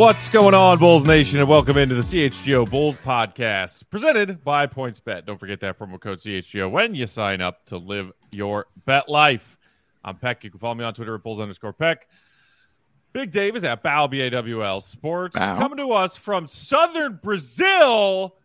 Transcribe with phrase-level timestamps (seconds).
[0.00, 5.26] What's going on, Bulls Nation, and welcome into the CHGO Bulls podcast presented by PointsBet.
[5.26, 9.58] Don't forget that promo code CHGO when you sign up to live your bet life.
[10.02, 10.42] I'm Peck.
[10.42, 12.08] You can follow me on Twitter at Bulls underscore Peck.
[13.12, 15.36] Big Dave is at Bow, B A W L Sports.
[15.36, 15.58] Bow.
[15.58, 18.36] Coming to us from southern Brazil,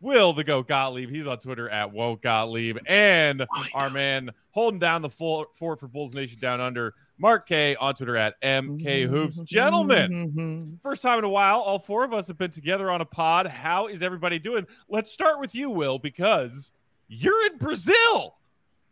[0.00, 1.10] Will the Goat Gottlieb.
[1.10, 2.78] He's on Twitter at Woe Gottlieb.
[2.86, 7.48] And oh our man holding down the full fort for Bulls Nation Down Under, Mark
[7.48, 9.36] K on Twitter at MK Hoops.
[9.36, 9.44] Mm-hmm.
[9.44, 10.76] Gentlemen, mm-hmm.
[10.82, 13.46] first time in a while, all four of us have been together on a pod.
[13.46, 14.66] How is everybody doing?
[14.88, 16.72] Let's start with you, Will, because
[17.08, 18.36] you're in Brazil.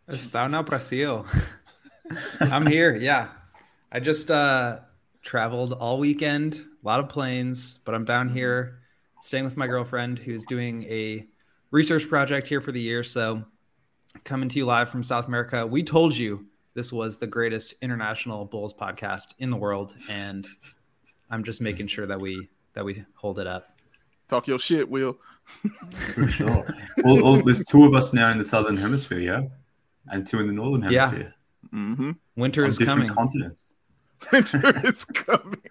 [0.09, 1.27] Está no Brasil.
[2.41, 2.95] I'm here.
[2.95, 3.29] Yeah.
[3.93, 4.81] I just uh
[5.23, 8.37] traveled all weekend, a lot of planes, but I'm down mm-hmm.
[8.37, 8.79] here
[9.25, 11.27] staying with my girlfriend who's doing a
[11.71, 13.03] research project here for the year.
[13.03, 13.43] So
[14.23, 15.67] coming to you live from South America.
[15.67, 16.45] We told you
[16.75, 20.45] this was the greatest international Bulls podcast in the world, and
[21.31, 23.71] I'm just making sure that we that we hold it up.
[24.29, 25.17] Talk your shit, Will.
[26.15, 26.67] For sure.
[27.05, 29.43] well, well, there's two of us now in the southern hemisphere, yeah,
[30.09, 31.07] and two in the northern Yeah.
[31.07, 31.35] hemisphere.
[31.73, 32.11] Mm-hmm.
[32.37, 33.15] Winter on is different coming.
[33.15, 33.65] continents.
[34.33, 35.63] Winter is coming.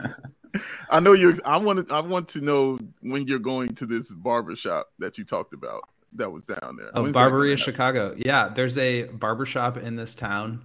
[0.90, 1.34] I know you.
[1.44, 1.94] I want to.
[1.94, 5.82] I want to know when you're going to this barber shop that you talked about.
[6.14, 6.90] That was down there.
[6.94, 7.58] Oh, When's Barberia?
[7.58, 8.14] Chicago.
[8.16, 10.62] Yeah, there's a barbershop in this town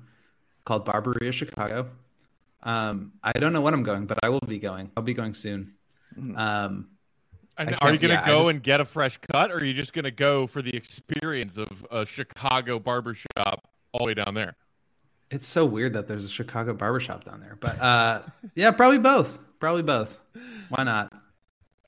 [0.63, 1.89] called Barberia Chicago.
[2.63, 4.89] Um, I don't know when I'm going, but I will be going.
[4.95, 5.73] I'll be going soon.
[6.17, 6.37] Mhm.
[6.37, 6.87] Um,
[7.57, 9.65] And are you going to yeah, go just- and get a fresh cut, or are
[9.65, 14.13] you just going to go for the experience of a Chicago barbershop all the way
[14.13, 14.55] down there?
[15.29, 18.21] it's so weird that there's a Chicago barbershop down there, but uh,
[18.55, 19.39] yeah, probably both.
[19.63, 20.19] Probably both.
[20.67, 21.13] Why not?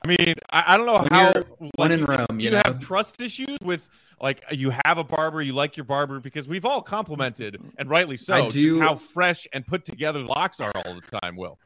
[0.02, 1.32] I mean, I, I don't know When how.
[1.36, 2.62] you're- when in Rome, you know?
[2.64, 3.90] have trust issues with
[4.22, 8.16] like you have a barber, you like your barber because we've all complimented and rightly
[8.16, 8.34] so.
[8.34, 11.36] I just do- how fresh and put together the locks are all the time.
[11.36, 11.60] Will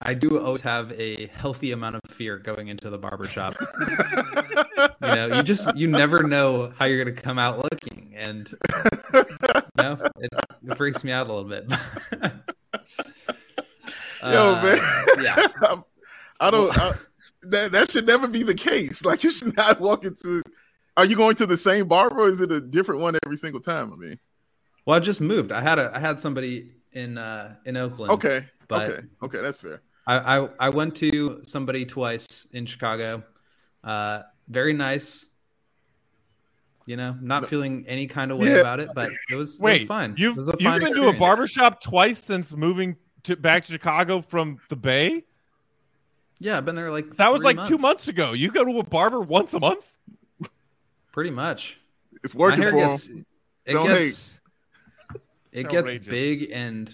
[0.00, 3.54] I do always have a healthy amount of fear going into the barbershop.
[3.90, 8.50] you know, you just you never know how you're going to come out looking, and
[9.12, 9.24] you
[9.76, 10.30] know, it,
[10.66, 11.70] it freaks me out a little bit.
[14.22, 15.22] Yo, Uh, man.
[15.24, 15.46] yeah.
[16.40, 16.76] I don't.
[16.78, 16.92] I,
[17.42, 19.04] that that should never be the case.
[19.04, 20.42] Like you should not walk into.
[20.96, 23.60] Are you going to the same barber, or is it a different one every single
[23.60, 23.92] time?
[23.92, 24.18] I mean,
[24.86, 25.50] Well, I just moved.
[25.52, 28.12] I had a I had somebody in uh in Oakland.
[28.12, 29.80] okay, But- okay, okay, that's fair.
[30.06, 33.22] I, I I went to somebody twice in Chicago.
[33.84, 35.26] Uh, very nice.
[36.84, 38.56] You know, not feeling any kind of way Yeah.
[38.56, 40.14] about it, but it was, it was wait, fine.
[40.18, 41.18] you've it was a you've fine been to a experience.
[41.20, 45.24] barbershop twice since moving to back to Chicago from the Bay.
[46.38, 48.32] Yeah, I've been there like That was three like two months ago.
[48.32, 49.86] You go to a barber once a month.
[51.12, 51.78] pretty much.
[52.24, 53.26] It's working My hair for him.
[53.66, 54.40] it Don't gets
[55.14, 55.20] it
[55.52, 56.08] It's gets outrageous.
[56.08, 56.92] big and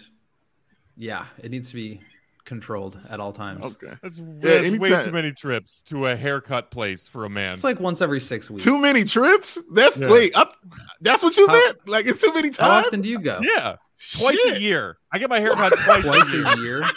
[0.96, 2.00] yeah, it needs to be
[2.48, 3.64] controlled at all times.
[3.80, 3.94] Okay.
[4.02, 4.24] That's, Yeah,
[4.62, 7.52] way anytime- too many trips to a haircut place for a man.
[7.54, 8.64] It's like once every six weeks.
[8.64, 9.56] Too many trips?
[9.70, 10.08] That's Yeah.
[10.08, 10.32] wait.
[10.34, 10.50] I,
[11.00, 11.76] that's what you How- meant.
[11.86, 12.56] Like it's too many times.
[12.58, 13.38] How often do you go?
[13.42, 13.76] yeah,
[14.18, 14.56] twice Shit.
[14.56, 14.96] a year.
[15.12, 16.46] I get my haircut twice, Twice a year.
[16.46, 16.82] a year.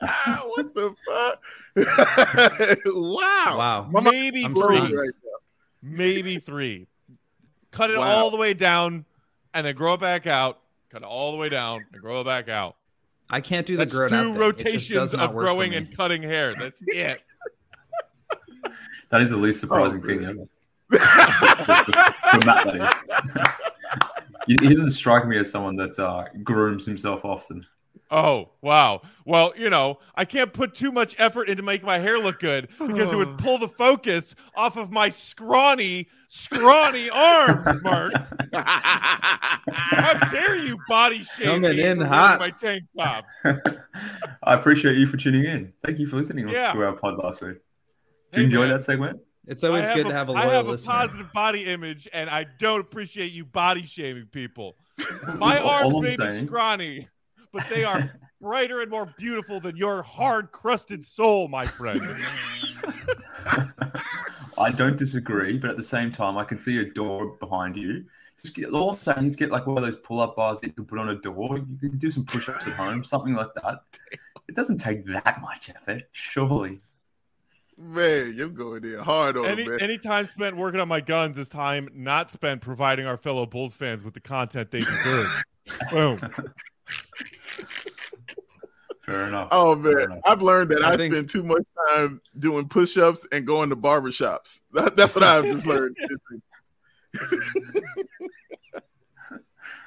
[0.00, 1.42] What the fuck?
[2.86, 3.56] wow.
[3.58, 3.88] Wow.
[3.90, 4.94] My Maybe I'm three.
[4.94, 5.10] right
[5.82, 6.86] maybe three.
[7.70, 8.04] Cut it Wow.
[8.16, 9.04] all the way down
[9.54, 10.60] and then grow it back out.
[10.90, 12.76] Cut it all the way down and grow it back out.
[13.28, 14.30] I can't do the That's grown two out thing.
[14.30, 16.54] It just rotations of growing and cutting hair.
[16.54, 17.22] That's it.
[19.10, 20.46] That is the least surprising Oh, thing ever.
[20.88, 23.52] From that, that is.
[24.46, 27.64] he, he doesn't strike me as someone that uh, grooms himself often.
[28.10, 29.02] Oh, wow.
[29.24, 32.68] Well, you know, I can't put too much effort into making my hair look good
[32.78, 38.12] because it would pull the focus off of my scrawny, scrawny arms, Mark.
[38.54, 42.38] How dare you body shame Coming me in for hot.
[42.38, 43.34] my tank tops?
[44.42, 45.72] I appreciate you for tuning in.
[45.84, 46.72] Thank you for listening Yeah.
[46.72, 47.56] to our pod last week.
[48.32, 48.68] Hey, Did you enjoy man.
[48.70, 49.20] that segment?
[49.48, 50.92] It's always I good to have a I loyal I have listener.
[50.92, 54.76] a positive body image, and I don't appreciate you body shaming people.
[55.36, 57.08] My All- arms all I'm may be scrawny,
[57.52, 58.10] but they are
[58.40, 62.00] brighter and more beautiful than your hard crusted soul, my friend.
[64.58, 68.04] I don't disagree, but at the same time, I can see a door behind you.
[68.42, 70.72] Just get, all I'm saying is get like one of those pull-up bars that you
[70.72, 71.58] can put on a door.
[71.58, 73.80] You can do some push-ups at home, something like that.
[74.48, 76.80] It doesn't take that much effort, surely.
[77.78, 79.78] Man, you're going there hard on Any man.
[79.82, 83.76] any time spent working on my guns is time not spent providing our fellow Bulls
[83.76, 85.44] fans with the content they deserve.
[85.90, 86.18] Boom.
[89.06, 89.48] Fair enough.
[89.52, 90.18] Oh man, enough.
[90.24, 93.76] I've learned that I I, think- spend too much time doing push-ups and going to
[93.76, 94.60] barbershops.
[94.72, 95.96] That, that's what I've just learned.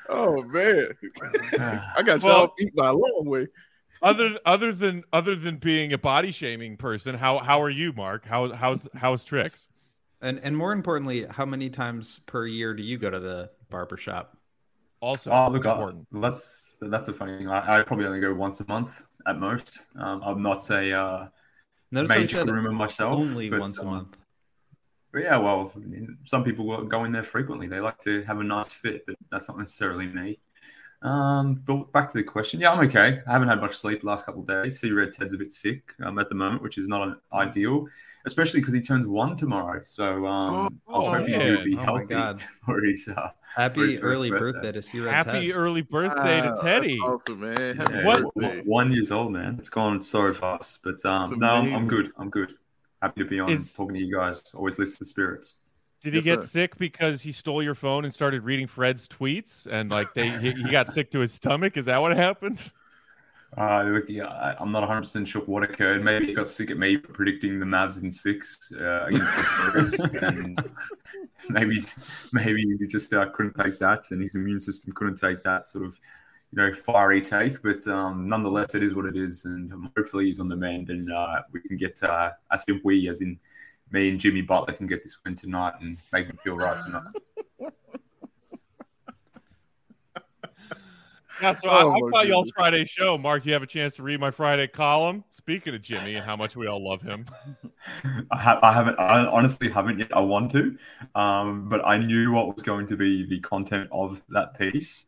[0.10, 0.88] oh man,
[1.60, 3.48] I got y'all Well- beat by a long way.
[4.01, 8.25] other other than other than being a body shaming person, how how are you, Mark?
[8.25, 9.68] How how's how's tricks?
[10.21, 13.98] And and more importantly, how many times per year do you go to the barber
[13.98, 14.38] shop?
[15.01, 16.07] Also, Oh, look, I, important.
[16.12, 17.50] that's that's the funny thing.
[17.50, 19.86] I, I probably only go once a month at most.
[19.98, 21.28] Um, I'm not a uh,
[21.92, 23.19] Notice major groomer myself.
[23.19, 24.18] only but, once a um, month.
[25.12, 25.74] But yeah, well,
[26.24, 27.68] some people go- go in there frequently.
[27.68, 30.40] They like to have a nice fit, but that's not necessarily me.
[31.02, 32.60] Um, but back to the question.
[32.60, 33.22] Yeah, I'm okay.
[33.25, 34.80] I haven't had much sleep the last couple of days.
[34.80, 37.88] See, Red Ted's a bit sick um, at the moment, which is not an ideal,
[38.30, 39.81] especially because he turns one tomorrow.
[39.86, 41.52] So um, I was Oh, hoping he man.
[41.58, 43.08] would be Oh healthy for his.
[43.10, 44.60] Uh, for Happy his early birthday.
[44.62, 44.72] birthday.
[44.74, 45.56] to see Red Happy Ted.
[45.56, 47.00] early birthday to Teddy.
[47.00, 47.76] that's awesome, man.
[47.78, 48.62] Yeah, What- birthday.
[48.66, 49.56] one years old, man.
[49.58, 50.80] It's gone so fast.
[50.84, 52.12] But um, no, I'm, I'm good.
[52.18, 52.54] I'm good.
[53.02, 54.44] Happy to be on Is- talking to you guys.
[54.54, 55.58] Always lifts the spirits.
[56.02, 56.48] Did he Yes, get sir.
[56.50, 60.52] sick because he stole your phone and started reading Fred's tweets and like they he,
[60.54, 61.76] he got sick to his stomach?
[61.76, 62.72] Is that what happened?
[63.57, 66.04] Uh, look, yeah, I'm not 100 percent sure what occurred.
[66.04, 69.44] Maybe he got sick at me for predicting the Mavs in six uh, against the
[69.44, 70.72] Spurs, and
[71.50, 71.84] maybe
[72.31, 75.86] maybe he just uh, couldn't take that, and his immune system couldn't take that sort
[75.86, 75.98] of
[76.51, 77.62] you know fiery take.
[77.63, 81.12] But um, nonetheless, it is what it is, and hopefully he's on the mend, and
[81.12, 83.40] uh, we can get uh, as in we, as in
[83.92, 87.12] me and Jimmy Butler, can get this win tonight and make him feel right tonight.
[91.41, 92.27] Yeah, so Oh, I, I my saw goodness.
[92.27, 93.18] y'all's Friday show.
[93.18, 95.24] Mark, you have a chance to read my Friday column.
[95.31, 97.25] Speaking of Jimmy and how much we all love him.
[98.31, 99.00] I, ha- I haven't.
[99.00, 100.09] I honestly haven't yet.
[100.15, 100.77] I want to,
[101.15, 105.06] um, but I knew what was going to be the content of that piece,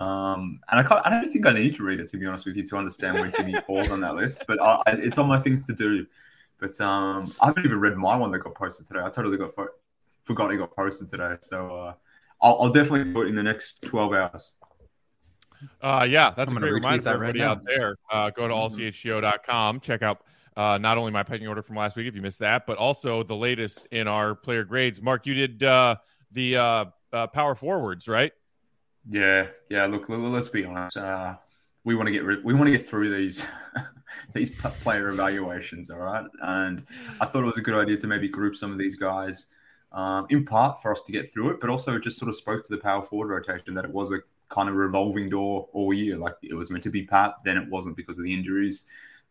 [0.00, 2.46] um, and I, can't, I don't think I need to read it to be honest
[2.46, 4.42] with you to understand where Jimmy falls on that list.
[4.48, 6.06] But I, I, it's on my things to do.
[6.58, 9.00] But um, I haven't even read my one that got posted today.
[9.00, 9.68] I totally got fo-
[10.24, 11.34] forgot it got posted today.
[11.42, 11.94] So uh,
[12.40, 14.54] I'll, I'll definitely do it in the next twelve hours.
[15.80, 17.96] Uh, yeah, that's I'm a great reminder for that right everybody out there.
[18.10, 18.92] Uh, go to Mhm.
[18.92, 19.80] allchgo.com.
[19.80, 20.22] Check out
[20.56, 23.22] uh, not only my pecking order from last week, if you missed that, but also
[23.22, 25.02] the latest in our player grades.
[25.02, 25.96] Mark, you did uh,
[26.32, 28.32] the uh, uh, power forwards, right?
[29.08, 29.86] Yeah, yeah.
[29.86, 30.96] Look, let's be honest.
[30.96, 31.36] Uh,
[31.84, 33.44] we want to get rid- we want to get through these
[34.34, 36.24] these player evaluations, all right.
[36.42, 36.84] And
[37.20, 39.46] I thought it was a good idea to maybe group some of these guys,
[39.92, 42.34] um, in part for us to get through it, but also it just sort of
[42.36, 45.92] spoke to the power forward rotation that it was a kind of revolving door all
[45.92, 46.16] year.
[46.16, 48.86] Like it was meant to be Pat, then it wasn't because of the injuries.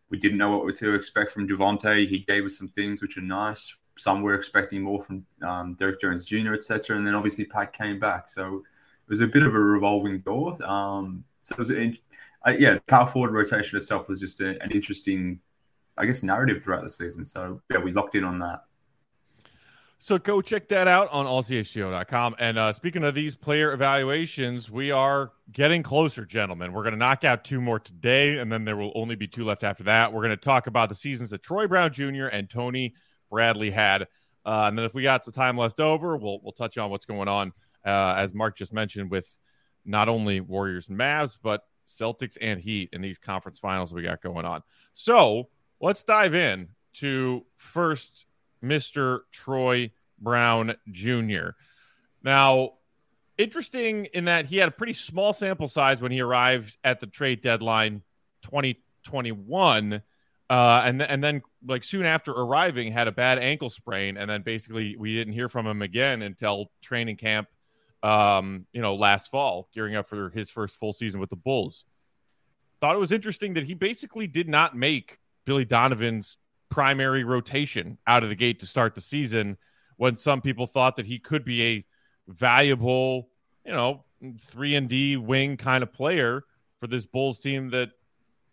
[0.09, 2.07] We didn't know what we're to expect from Javonte.
[2.07, 3.73] He gave us some things which are nice.
[3.97, 6.97] Some were expecting more from um, Derrick Jones Jr., etc.
[6.97, 10.57] And then obviously Pat came back, so it was a bit of a revolving door.
[10.63, 11.97] Um, so it was, an-
[12.45, 15.39] uh, yeah, power forward rotation itself was just a, an interesting,
[15.97, 17.23] I guess, narrative throughout the season.
[17.25, 18.64] So yeah, we locked in on that.
[19.97, 22.35] So go check that out on allchgo.com.
[22.37, 26.73] And uh, speaking of these player evaluations, we are getting closer, gentlemen.
[26.73, 29.45] We're going to knock out two more today, and then there will only be two
[29.45, 30.11] left after that.
[30.13, 32.25] We're going to talk about the seasons that Troy Brown Jr.
[32.25, 32.93] and Tony
[33.31, 34.03] Bradley had.
[34.45, 37.05] Uh, and then if we got some time left over, we'll we'll touch on what's
[37.05, 37.51] going on,
[37.85, 39.27] uh, as Mark just mentioned, with
[39.85, 44.21] not only Warriors and Mavs, but Celtics and Heat in these conference finals we got
[44.21, 44.61] going on.
[44.93, 45.49] So
[45.81, 48.25] let's dive in to first
[48.65, 49.19] Mr.
[49.31, 51.49] Troy Brown Jr.
[52.23, 52.73] Now,
[53.37, 57.07] interesting in that he had a pretty small sample size when he arrived at the
[57.07, 58.01] trade deadline
[58.43, 60.01] 2021.
[60.47, 64.17] Uh, and, th- and then, like, soon after arriving, had a bad ankle sprain.
[64.17, 67.47] And then basically, we didn't hear from him again until training camp,
[68.03, 71.83] um, you know, last fall, gearing up for his first full season with the Bulls.
[72.79, 76.37] Thought it was interesting that he basically did not make Billy Donovan's
[76.75, 79.57] primary rotation out of the gate to start the season
[79.95, 81.85] when some people thought that he could be a
[82.27, 83.29] valuable,
[83.65, 84.03] you know,
[84.41, 86.43] 3 and D wing kind of player
[86.81, 87.91] for this Bulls team that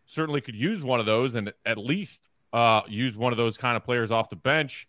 [0.07, 3.77] certainly could use one of those and at least uh, use one of those kind
[3.77, 4.87] of players off the bench.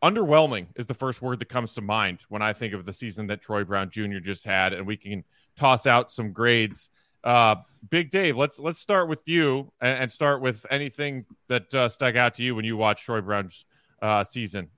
[0.00, 3.26] Underwhelming is the first word that comes to mind when I think of the season
[3.26, 4.20] that Troy Brown Jr.
[4.20, 5.24] just had, and we can
[5.56, 6.88] toss out some grades.
[7.24, 7.56] Uh,
[7.90, 12.16] Big Dave, let's let's start with you and, and start with anything that uh, stuck
[12.16, 13.64] out to you when you watched Troy Brown's
[14.00, 14.70] uh, season.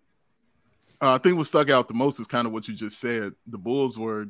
[1.01, 3.35] Uh, I think what stuck out the most is kind of what you just said.
[3.47, 4.27] The Bulls were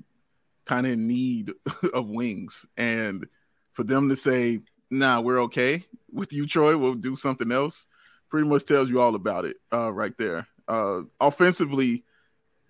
[0.65, 1.53] kind of in need
[1.95, 3.27] of wings, and
[3.73, 6.77] for them to say, "Nah, we're okay with you, Troy.
[6.77, 7.87] We'll do something else,"
[8.29, 10.47] pretty much tells you all about it, uh, right there.
[10.69, 12.05] Uh, offensively,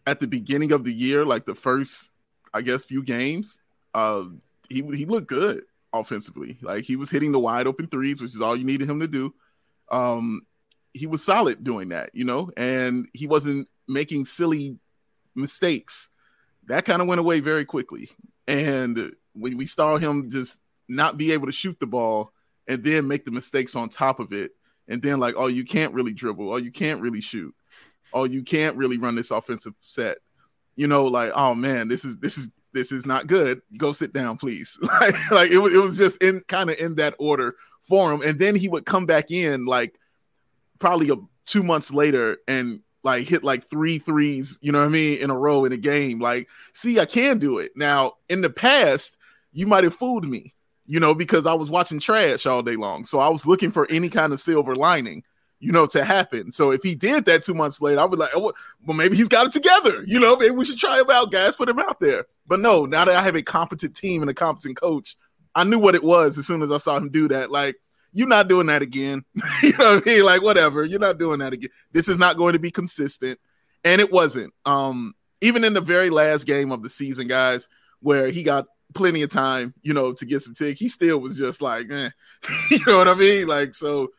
[0.06, 2.10] at the beginning of the year, like the first,
[2.52, 3.60] I guess, few games,
[3.94, 4.24] uh,
[4.70, 6.56] he he looked good offensively.
[6.62, 9.08] Like he was hitting the wide open threes, which is all you needed him to
[9.08, 9.34] do.
[9.90, 10.42] Um,
[10.94, 14.78] he was solid doing that, you know, and he wasn't making silly
[15.34, 16.08] mistakes.
[16.68, 18.10] That kind of went away very quickly.
[18.46, 22.32] And when we saw him just not be able to shoot the ball
[22.66, 24.52] and then make the mistakes on top of it.
[24.88, 27.54] And then like, oh, you can't really dribble, oh, you can't really shoot,
[28.12, 30.18] oh, you can't really run this offensive set.
[30.74, 33.62] You know, like, oh man, this is this is this is not good.
[33.76, 34.78] Go sit down, please.
[35.00, 37.56] like, like it was it was just in kind of in that order
[37.88, 38.22] for him.
[38.22, 39.98] And then he would come back in like
[40.78, 44.90] probably a, two months later and like hit like three threes, you know what I
[44.90, 46.20] mean, in a row in a game.
[46.20, 47.72] Like, see, I can do it.
[47.76, 49.18] Now, in the past,
[49.52, 50.54] you might have fooled me,
[50.86, 53.04] you know, because I was watching trash all day long.
[53.04, 55.24] So I was looking for any kind of silver lining,
[55.60, 56.50] you know, to happen.
[56.50, 58.52] So if he did that two months later, I would like, oh,
[58.86, 60.02] well, maybe he's got it together.
[60.06, 61.54] You know, maybe we should try him out, guys.
[61.54, 62.24] Put him out there.
[62.46, 65.16] But no, now that I have a competent team and a competent coach,
[65.54, 67.50] I knew what it was as soon as I saw him do that.
[67.50, 67.76] Like,
[68.12, 69.24] you're not doing that again.
[69.62, 70.24] you know what I mean?
[70.24, 70.82] Like, whatever.
[70.82, 71.70] You're not doing that again.
[71.92, 73.38] This is not going to be consistent.
[73.84, 74.54] And it wasn't.
[74.64, 77.68] Um, even in the very last game of the season, guys,
[78.00, 81.36] where he got plenty of time, you know, to get some tick, he still was
[81.36, 82.10] just like, eh.
[82.70, 83.46] you know what I mean?
[83.46, 84.10] Like, so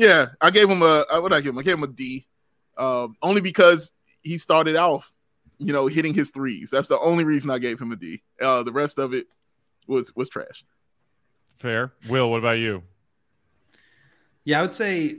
[0.00, 1.58] yeah, I gave him a what I give him?
[1.58, 2.26] I gave him a D.
[2.74, 3.92] Uh, only because
[4.22, 5.12] he started off,
[5.58, 6.70] you know, hitting his threes.
[6.70, 8.22] That's the only reason I gave him a D.
[8.40, 9.26] Uh, the rest of it
[9.86, 10.64] was was trash.
[11.58, 11.92] Fair.
[12.08, 12.82] Will, what about you?
[14.44, 15.18] Yeah, I would say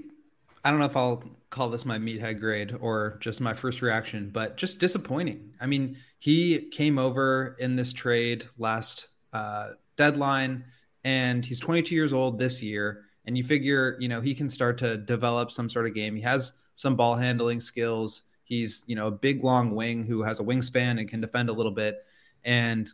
[0.66, 4.32] I don't know if I'll call this my meathead grade or just my first reaction,
[4.34, 5.54] but just disappointing.
[5.62, 10.66] I mean, he came over in this trade last uh, deadline,
[11.04, 13.06] and he's 22 years old this year.
[13.26, 16.16] And you figure, you know, he can start to develop some sort of game.
[16.16, 18.24] He has some ball handling skills.
[18.44, 21.54] He's, you know, a big long wing who has a wingspan and can defend a
[21.54, 22.04] little bit,
[22.44, 22.90] and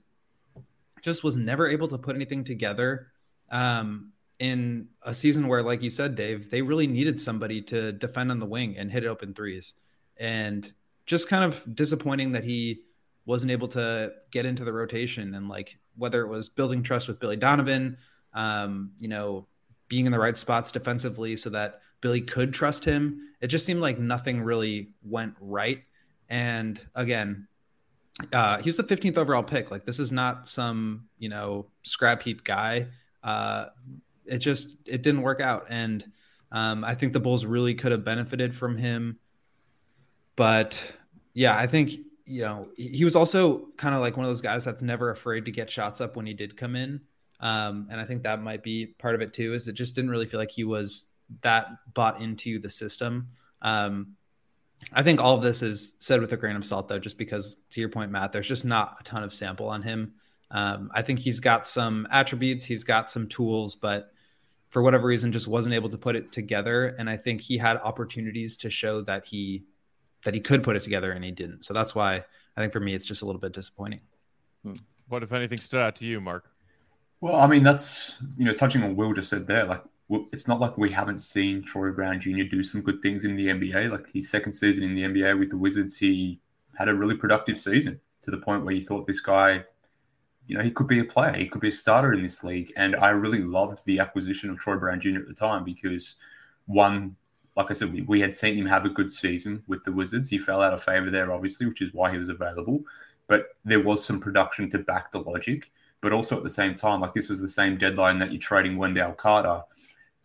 [1.01, 3.07] just was never able to put anything together.
[3.49, 8.29] Um, in a season where, like you said, Dave, they really needed somebody to defend
[8.29, 9.73] on the wing and hit open threes.
[10.17, 10.71] And
[11.05, 12.81] just kind of disappointing that he
[13.25, 17.19] wasn't able to get into the rotation and like whether it was building trust with
[17.19, 17.97] Billy Donovan,
[18.33, 19.47] um, you know,
[19.87, 23.19] being in the right spots defensively so that Billy could trust him.
[23.41, 25.83] It just seemed like nothing really went right.
[26.29, 27.47] And again,
[28.33, 29.71] uh, he was the 15th overall pick.
[29.71, 32.87] Like this is not some, you know, scrap heap guy.
[33.23, 33.67] Uh,
[34.27, 36.05] it just it didn't work out, and
[36.51, 39.19] um, I think the Bulls really could have benefited from him.
[40.35, 40.83] But
[41.33, 41.91] yeah, I think
[42.25, 45.45] you know he was also kind of like one of those guys that's never afraid
[45.45, 47.01] to get shots up when he did come in,
[47.39, 49.53] um, and I think that might be part of it too.
[49.53, 51.07] Is it just didn't really feel like he was
[51.41, 53.27] that bought into the system.
[53.61, 54.15] Um,
[54.93, 57.59] I think all of this is said with a grain of salt, though, just because
[57.71, 60.13] to your point, Matt, there's just not a ton of sample on him.
[60.51, 64.11] Um, I think he's got some attributes, he's got some tools, but
[64.69, 67.77] for whatever reason just wasn't able to put it together and i think he had
[67.77, 69.63] opportunities to show that he
[70.23, 72.23] that he could put it together and he didn't so that's why
[72.55, 74.01] i think for me it's just a little bit disappointing
[74.63, 74.73] hmm.
[75.07, 76.51] what if anything stood out to you mark
[77.21, 79.83] well i mean that's you know touching on what will just said there like
[80.31, 82.43] it's not like we haven't seen Troy Brown Jr.
[82.43, 83.91] do some good things in the NBA.
[83.91, 86.39] Like his second season in the NBA with the Wizards, he
[86.77, 89.65] had a really productive season to the point where you thought this guy
[90.47, 91.33] you know, he could be a player.
[91.33, 92.71] He could be a starter in this league.
[92.77, 95.17] And I really loved the acquisition of Troy Brown Jr.
[95.17, 96.15] at the time because,
[96.65, 97.15] one,
[97.57, 100.29] like I said, we, we had seen him have a good season with the Wizards.
[100.29, 102.79] He fell out of favor there, obviously, which is why he was available.
[103.27, 105.69] But there was some production to back the logic.
[106.01, 108.77] But also at the same time, like this was the same deadline that you're trading
[108.77, 109.63] Wendell Carter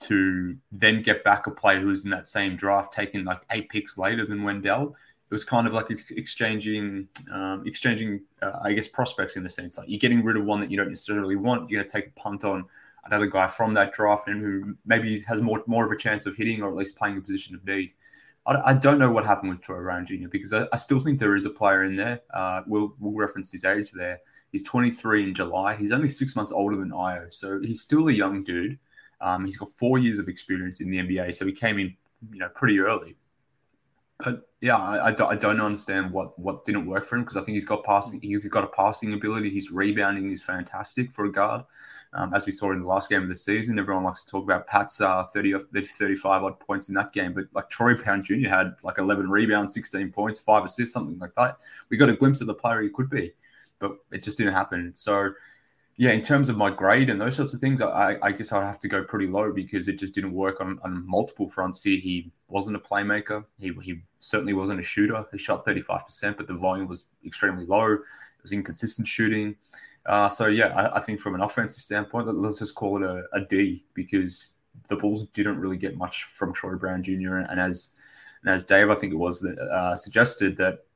[0.01, 3.97] to then get back a player who's in that same draft, taken like eight picks
[3.97, 4.95] later than Wendell
[5.33, 9.79] it was kind of like exchanging um, exchanging uh, I guess prospects in the sense
[9.79, 11.71] like you're getting rid of one that you don't necessarily want.
[11.71, 12.67] You're going to take a punt on
[13.07, 16.37] another guy from that draft and who maybe has more more of a chance of
[16.37, 17.95] hitting or at least playing a position of need.
[18.45, 20.29] I, I don't know what happened with Troy Brown Jr.
[20.31, 22.21] because I, I, still think there is a player in there.
[22.35, 24.21] Uh, we'll we'll reference his age there.
[24.53, 25.75] He's 23 in July.
[25.77, 28.79] He's only six months older than Ayo, so he's still a young dude.
[29.21, 31.97] Um, he's got four years of experience in the NBA, so he came in,
[32.33, 33.17] you know, pretty early.
[34.19, 37.41] But yeah, I, I, I, don't understand what what didn't work for him because I
[37.41, 38.21] think he's got passing.
[38.21, 39.51] He's got a passing ability.
[39.51, 41.65] His rebounding is fantastic for a guard.
[42.15, 44.45] Um, as we saw in the last game of the season, everyone likes to talk
[44.45, 48.49] about Pat's uh, 30, 35 odd points in that game, but like Troy Brown Jr.
[48.49, 51.57] had like 11 rebounds, 16 points, five assists, something like that.
[51.89, 53.33] We got a glimpse of the player he could be,
[53.83, 54.93] but it just didn't happen.
[54.95, 55.33] So
[55.97, 58.65] yeah, in terms of my grade and those sorts of things, I, I guess I'd
[58.65, 61.99] have to go pretty low because it just didn't work on, on multiple fronts here.
[61.99, 63.45] He wasn't a playmaker.
[63.59, 65.27] He, he certainly wasn't a shooter.
[65.31, 67.93] He shot 35%, but the volume was extremely low.
[67.93, 68.01] It
[68.43, 69.55] was inconsistent shooting.
[70.07, 73.25] Uh, so, yeah, I, I, think from an offensive standpoint, let's just call it a,
[73.35, 74.57] a D because
[74.89, 77.37] the Bulls didn't really get much from Troy Brown Jr.
[77.37, 77.91] And as
[78.43, 80.87] and as Dave, I think it was that uh, suggested that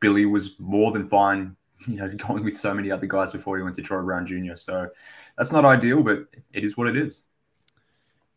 [0.00, 3.62] Billy was more than fine you know, going with so many other guys before he
[3.62, 4.56] went to Troy Brown Jr.
[4.56, 4.88] So
[5.36, 7.24] that's not ideal, but it is what it is.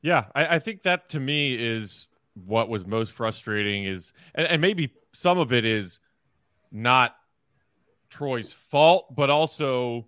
[0.01, 2.08] Yeah, I, I think that to me is
[2.46, 6.00] what was most frustrating is, and, and maybe some of it is
[6.72, 7.15] not
[8.10, 10.08] Troy's fault, but also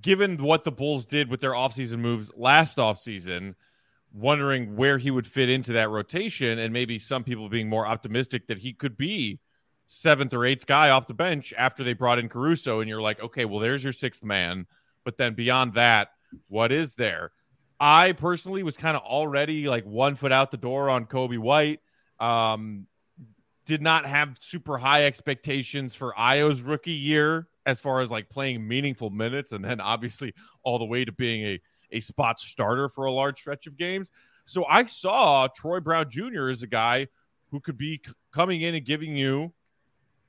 [0.00, 3.54] given what the Bulls did with their offseason moves last offseason,
[4.12, 8.46] wondering where he would fit into that rotation, and maybe some people being more optimistic
[8.46, 9.40] that he could be
[9.88, 13.20] seventh or eighth guy off the bench after they brought in Caruso, and you're like,
[13.20, 14.66] okay, well, there's your sixth man.
[15.04, 16.10] But then beyond that,
[16.48, 17.32] what is there?
[17.80, 21.80] I personally was kind of already like one foot out the door on Coby White.
[22.20, 22.86] Um,
[23.64, 28.66] did not have super high expectations for Ayo's rookie year as far as like playing
[28.66, 33.06] meaningful minutes, and then obviously all the way to being a a spot starter for
[33.06, 34.10] a large stretch of games.
[34.44, 36.48] So I saw Troy Brown Jr.
[36.48, 37.08] as a guy
[37.50, 39.52] who could be c- coming in and giving you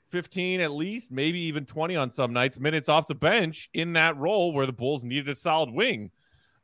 [0.09, 4.17] 15 at least, maybe even 20 on some nights, minutes off the bench in that
[4.17, 6.11] role where the Bulls needed a solid wing.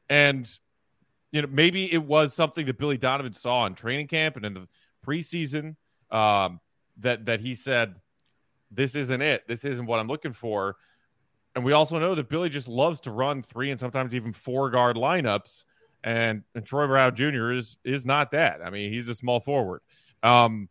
[0.10, 0.50] And,
[1.32, 4.54] you know, maybe it was something that Billy Donovan saw in training camp and in
[4.54, 4.68] the
[5.06, 5.76] preseason
[6.12, 6.60] um,
[7.00, 7.96] that, that he said,
[8.72, 9.48] this isn't it.
[9.48, 10.76] This isn't what I'm looking for.
[11.56, 14.70] And we also know that Billy just loves to run three and sometimes even four
[14.70, 15.64] guard lineups.
[16.04, 17.52] And, and Troy Brown Jr.
[17.52, 18.62] is is not that.
[18.64, 19.82] I mean, he's a small forward.
[20.22, 20.70] Um,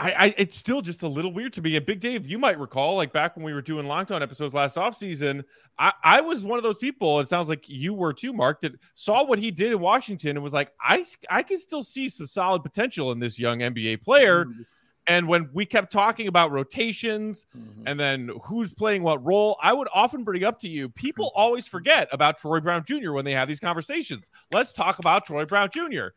[0.00, 1.76] I, I, it's still just a little weird to me.
[1.76, 4.76] And Big Dave, you might recall, like back when we were doing Lockdown episodes last
[4.76, 5.42] offseason,
[5.76, 7.18] I, I was one of those people.
[7.18, 10.42] It sounds like you were too, Mark, that saw what he did in Washington and
[10.42, 14.44] was like, I I can still see some solid potential in this young NBA player.
[14.44, 14.62] Mm-hmm.
[15.08, 17.84] And when we kept talking about rotations mm-hmm.
[17.86, 21.40] and then who's playing what role, I would often bring up to you people mm-hmm.
[21.40, 23.12] always forget about Troy Brown Jr.
[23.12, 24.30] when they have these conversations.
[24.52, 26.08] Let's talk about Troy Brown Jr.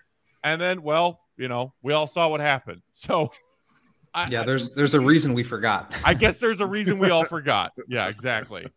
[0.43, 2.81] And then, well, you know, we all saw what happened.
[2.93, 3.31] So,
[4.13, 5.93] I, yeah, there's there's a reason we forgot.
[6.03, 7.71] I guess there's a reason we all forgot.
[7.87, 8.67] Yeah, exactly.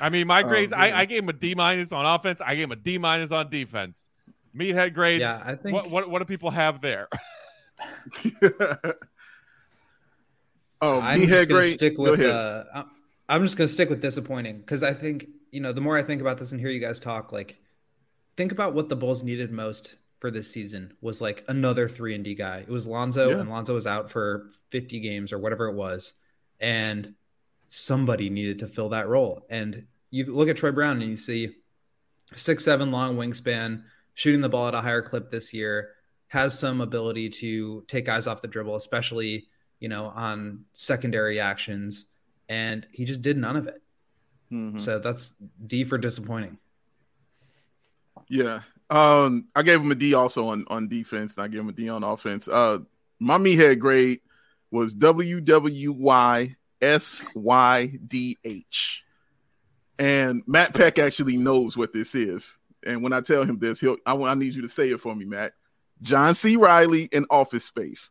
[0.00, 2.40] I mean, my oh, grades, oh, I, I gave him a D minus on offense.
[2.40, 4.08] I gave him a D minus on defense.
[4.56, 5.20] Meathead grades.
[5.20, 5.74] Yeah, I think.
[5.74, 7.08] What what, what do people have there?
[10.82, 11.74] Oh, I'm just great.
[11.74, 12.20] Stick with.
[12.20, 12.64] Uh,
[13.28, 16.20] I'm just gonna stick with disappointing because I think you know the more I think
[16.20, 17.58] about this and hear you guys talk, like
[18.36, 22.24] think about what the Bulls needed most for this season was like another three and
[22.24, 22.58] D guy.
[22.58, 23.38] It was Lonzo, yeah.
[23.38, 26.12] and Lonzo was out for 50 games or whatever it was,
[26.60, 27.14] and
[27.68, 29.46] somebody needed to fill that role.
[29.50, 31.56] And you look at Troy Brown and you see
[32.34, 35.90] six seven long wingspan, shooting the ball at a higher clip this year,
[36.28, 39.48] has some ability to take guys off the dribble, especially
[39.80, 42.06] you know, on secondary actions,
[42.48, 43.82] and he just did none of it.
[44.52, 44.78] Mm-hmm.
[44.78, 45.34] So that's
[45.66, 46.58] D for disappointing.
[48.28, 48.60] Yeah.
[48.90, 51.72] Um, I gave him a D also on, on defense, and I gave him a
[51.72, 52.48] D on offense.
[52.48, 52.80] Uh,
[53.20, 54.20] my meathead grade
[54.70, 59.04] was W W Y S Y D H.
[59.98, 62.56] And Matt Peck actually knows what this is.
[62.84, 65.14] And when I tell him this, he'll I, I need you to say it for
[65.14, 65.52] me, Matt.
[66.02, 66.56] John C.
[66.56, 68.10] Riley in Office Space.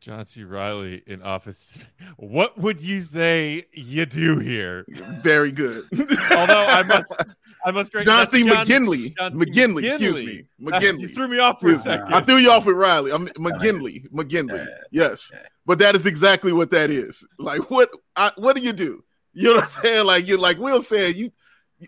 [0.00, 0.44] John C.
[0.44, 1.78] Riley in Office.
[2.16, 4.86] What would you say you do here?
[4.88, 5.86] Very good.
[5.92, 7.14] Although I must,
[7.64, 7.92] I must.
[7.92, 8.46] Great, John C.
[8.46, 9.16] John, McGinley.
[9.16, 9.38] John C.
[9.38, 9.84] McGinley.
[9.84, 10.44] Excuse me.
[10.60, 11.00] McGinley.
[11.00, 12.12] you threw me off for a second.
[12.12, 13.12] I threw you off with Riley.
[13.12, 14.08] I'm McGinley.
[14.10, 14.66] McGinley.
[14.90, 15.32] Yes,
[15.66, 17.26] but that is exactly what that is.
[17.38, 17.90] Like what?
[18.16, 19.02] I, what do you do?
[19.32, 20.06] You know what I'm saying?
[20.06, 21.30] Like you, like Will said, you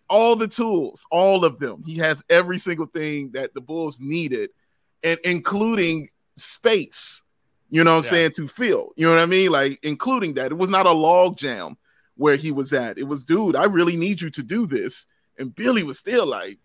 [0.08, 1.82] all the tools, all of them.
[1.84, 4.50] He has every single thing that the Bulls needed,
[5.02, 7.24] and including space
[7.70, 8.10] you know what I'm yeah.
[8.10, 8.90] saying, to fill.
[8.96, 9.50] You know what I mean?
[9.50, 10.50] Like including that.
[10.50, 11.76] It was not a log jam
[12.16, 12.98] where he was at.
[12.98, 15.06] It was, dude, I really need you to do this.
[15.40, 16.58] And Billy was still like,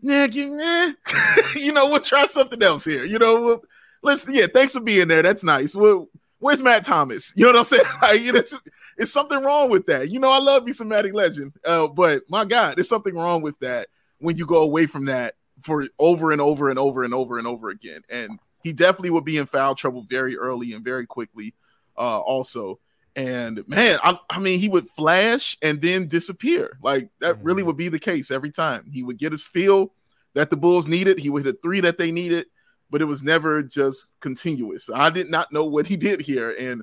[0.00, 0.92] yeah, yeah.
[1.56, 3.04] you know, we'll try something else here.
[3.04, 3.64] You know, we'll,
[4.02, 5.22] let's yeah, thanks for being there.
[5.22, 5.74] That's nice.
[5.74, 7.32] Well, where's Matt Thomas?
[7.36, 7.82] You know what I'm saying?
[8.02, 8.60] Like, it's,
[8.96, 10.10] it's something wrong with that.
[10.10, 11.52] You know, I love me some Magic Legend.
[11.64, 13.88] Uh, but my God, there's something wrong with that
[14.18, 17.46] when you go away from that for over and over and over and over and
[17.46, 18.02] over again.
[18.10, 21.54] And he definitely would be in foul trouble very early and very quickly,
[21.96, 22.78] uh, also.
[23.16, 26.78] And man, I, I mean, he would flash and then disappear.
[26.82, 27.44] Like that mm-hmm.
[27.44, 28.90] really would be the case every time.
[28.92, 29.94] He would get a steal
[30.34, 31.18] that the Bulls needed.
[31.18, 32.46] He would hit a three that they needed,
[32.90, 34.90] but it was never just continuous.
[34.94, 36.82] I did not know what he did here, and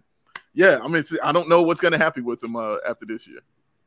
[0.55, 3.27] yeah, I mean, I don't know what's going to happen with him uh, after this
[3.27, 3.41] year.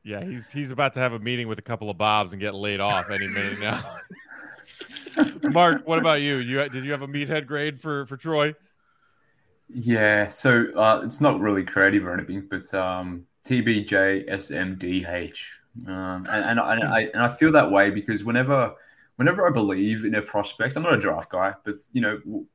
[0.05, 2.55] Yeah, he's he's about to have a meeting with a couple of Bobs and get
[2.55, 3.97] laid off any minute now.
[5.51, 6.37] Mark, what about you?
[6.37, 8.55] You did you have a meathead grade for for Troy?
[9.69, 15.39] Yeah, so uh, it's not really creative or anything, but um, TBJSMDH,
[15.89, 18.75] um, and and I, and I and I feel that way because whenever
[19.17, 22.47] whenever I believe in a prospect, I'm not a draft guy, but you know,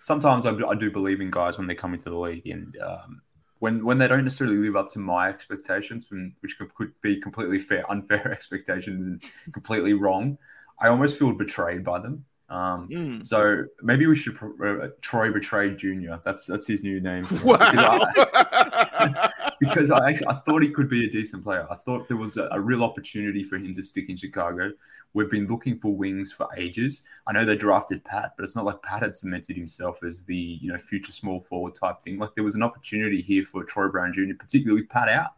[0.00, 3.22] sometimes I, I do believe in guys when they come into the league, and um,
[3.60, 6.06] when when they don't necessarily live up to my expectations,
[6.40, 10.36] which could, could be completely fair, unfair expectations and completely wrong.
[10.80, 12.24] I almost feel betrayed by them.
[12.50, 13.24] Um, Mm.
[13.24, 16.16] So maybe we should uh, Troy Betrayed Jr.
[16.24, 17.24] That's that's his new name.
[17.44, 17.58] Wow.
[17.58, 21.66] Because I, because I actually I thought he could be a decent player.
[21.70, 24.72] I thought there was a, a real opportunity for him to stick in Chicago.
[25.12, 27.04] We've been looking for wings for ages.
[27.26, 30.58] I know they drafted Pat, but it's not like Pat had cemented himself as the
[30.60, 32.18] you know future small forward type thing.
[32.18, 35.34] Like there was an opportunity here for Troy Brown Jr., particularly with Pat out.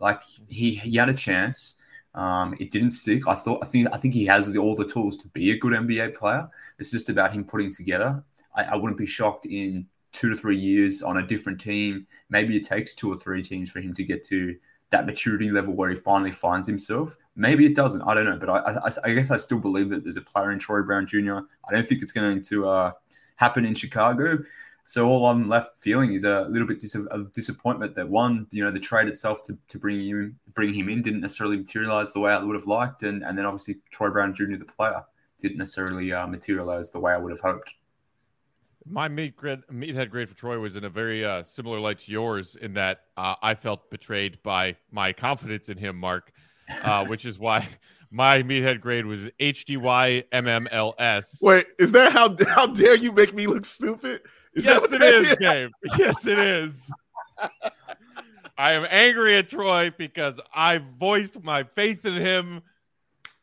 [0.00, 1.74] Like he he had a chance.
[2.14, 3.28] Um, it didn't stick.
[3.28, 5.58] I thought I think I think he has the, all the tools to be a
[5.58, 6.48] good NBA player.
[6.78, 8.22] It's just about him putting together.
[8.54, 12.06] I, I wouldn't be shocked in two to three years on a different team.
[12.30, 14.56] Maybe it takes two or three teams for him to get to
[14.90, 17.16] that maturity level where he finally finds himself.
[17.36, 18.02] Maybe it doesn't.
[18.02, 20.50] I don't know, but I, I, I guess I still believe that there's a player
[20.50, 21.38] in Troy Brown Jr.
[21.68, 22.92] I don't think it's going to uh,
[23.36, 24.38] happen in Chicago.
[24.88, 28.64] So all I'm left feeling is a little bit dis- of disappointment that one, you
[28.64, 32.20] know, the trade itself to, to bring him bring him in didn't necessarily materialize the
[32.20, 34.56] way I would have liked, and and then obviously Troy Brown Jr.
[34.56, 35.04] the player
[35.38, 37.70] didn't necessarily uh, materialize the way I would have hoped.
[38.86, 42.10] My meat grade, meathead grade for Troy was in a very uh, similar light to
[42.10, 46.32] yours in that uh, I felt betrayed by my confidence in him, Mark,
[46.82, 47.68] uh, which is why
[48.10, 51.42] my meathead grade was HDY MMLS.
[51.42, 54.22] Wait, is that how how dare you make me look stupid?
[54.58, 55.70] Is yes, it is, Gabe.
[55.98, 56.90] Yes, it is.
[58.56, 62.62] I am angry at Troy because I voiced my faith in him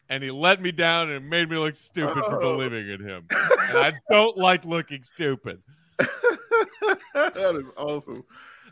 [0.09, 2.55] and he let me down and made me look stupid for Oh.
[2.57, 3.25] believing in him.
[3.31, 5.61] And I don't like looking stupid.
[5.97, 8.23] that is awesome.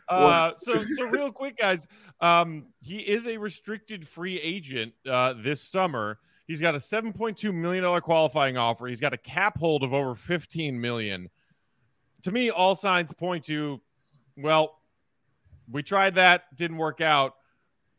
[0.08, 1.86] Uh, so so real quick, guys.
[2.20, 6.18] Um, he is a restricted free agent uh, this summer.
[6.46, 8.86] He's got a seven point two million dollar qualifying offer.
[8.86, 11.30] He's got a cap hold of over fifteen million.
[12.24, 13.80] To me, all signs point to,
[14.36, 14.78] well,
[15.70, 17.34] we tried that, didn't work out.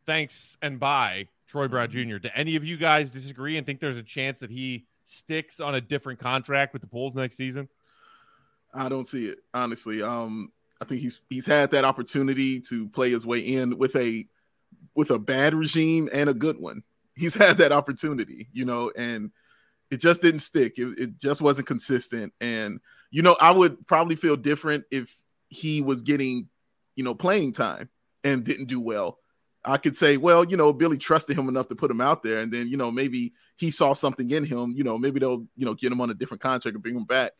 [0.04, 2.18] Thanks and bye, Troy Brown Jr.
[2.18, 5.74] Do any of you guys disagree and think there's a chance that he sticks on
[5.74, 7.68] a different contract with the Bulls next season?
[8.74, 10.02] I don't see it honestly.
[10.02, 14.26] Um, I think he's he's had that opportunity to play his way in with a
[14.94, 16.82] with a bad regime and a good one.
[17.14, 19.30] He's had that opportunity, you know, and
[19.90, 20.78] it just didn't stick.
[20.78, 22.32] It, it just wasn't consistent.
[22.40, 22.80] And
[23.16, 25.16] you know, I would probably feel different if
[25.48, 26.50] he was getting,
[26.96, 27.88] you know, playing time
[28.22, 29.20] and didn't do well.
[29.64, 32.40] I could say, well, you know, Billy trusted him enough to put him out there,
[32.40, 34.74] and then you know maybe he saw something in him.
[34.76, 37.06] You know, maybe they'll you know get him on a different contract and bring him
[37.06, 37.32] back.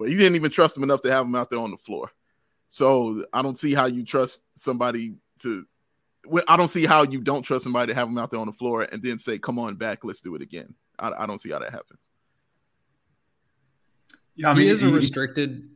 [0.00, 2.10] But he didn't even trust him enough to have him out there on the floor.
[2.68, 5.64] So I don't see how you trust somebody to.
[6.48, 8.52] I don't see how you don't trust somebody to have him out there on the
[8.52, 11.52] floor and then say, "Come on back, let's do it again." I, I don't see
[11.52, 12.10] how that happens.
[14.40, 15.68] Yeah, I he mean, is a restricted.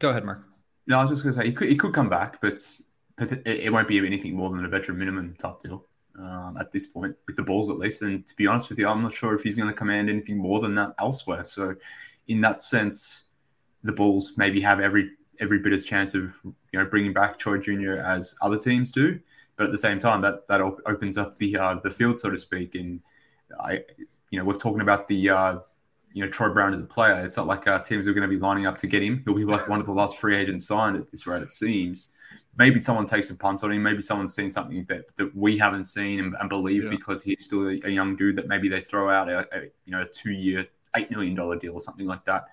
[0.00, 0.44] Go ahead, Mark.
[0.88, 2.60] No, I was just going to say he could he could come back, but
[3.18, 5.86] it, it won't be anything more than a veteran minimum type deal
[6.18, 8.02] um, at this point with the balls at least.
[8.02, 10.38] And to be honest with you, I'm not sure if he's going to command anything
[10.38, 11.44] more than that elsewhere.
[11.44, 11.76] So,
[12.26, 13.24] in that sense,
[13.84, 17.58] the Bulls maybe have every every bit as chance of you know bringing back Troy
[17.58, 17.92] Jr.
[17.92, 19.20] as other teams do.
[19.56, 22.28] But at the same time, that that op- opens up the uh, the field, so
[22.28, 22.74] to speak.
[22.74, 23.00] And
[23.60, 23.84] I,
[24.30, 25.58] you know, we're talking about the uh,
[26.14, 27.22] you know Troy Brown as a player.
[27.24, 29.22] It's not like uh, teams are going to be lining up to get him.
[29.26, 31.42] He'll be like one of the last free agents signed at this rate.
[31.42, 32.08] It seems.
[32.56, 33.82] Maybe someone takes a punt on him.
[33.82, 36.90] Maybe someone's seen something that, that we haven't seen and, and believe Yeah.
[36.90, 38.36] because he's still a, a young dude.
[38.36, 40.64] That maybe they throw out a, a you know a two year
[40.96, 42.44] eight million dollar deal or something like that.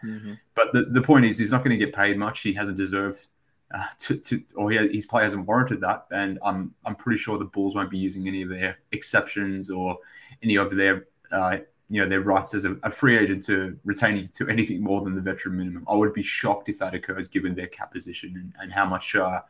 [0.56, 2.40] But the, the point is, he's not going to get paid much.
[2.42, 3.28] He hasn't deserved
[3.76, 6.08] uh, to, to, or he, his play hasn't warranted that.
[6.12, 10.00] And I'm I'm pretty sure the Bulls won't be using any of their exceptions or
[10.42, 11.60] any of their uh,
[11.92, 15.02] you know their rights as a, a free agent to retain him to anything more
[15.02, 15.86] than the veteran minimum.
[15.90, 19.16] I would be shocked if that occurs, given their cap position and, and how much.
[19.16, 19.42] Uh,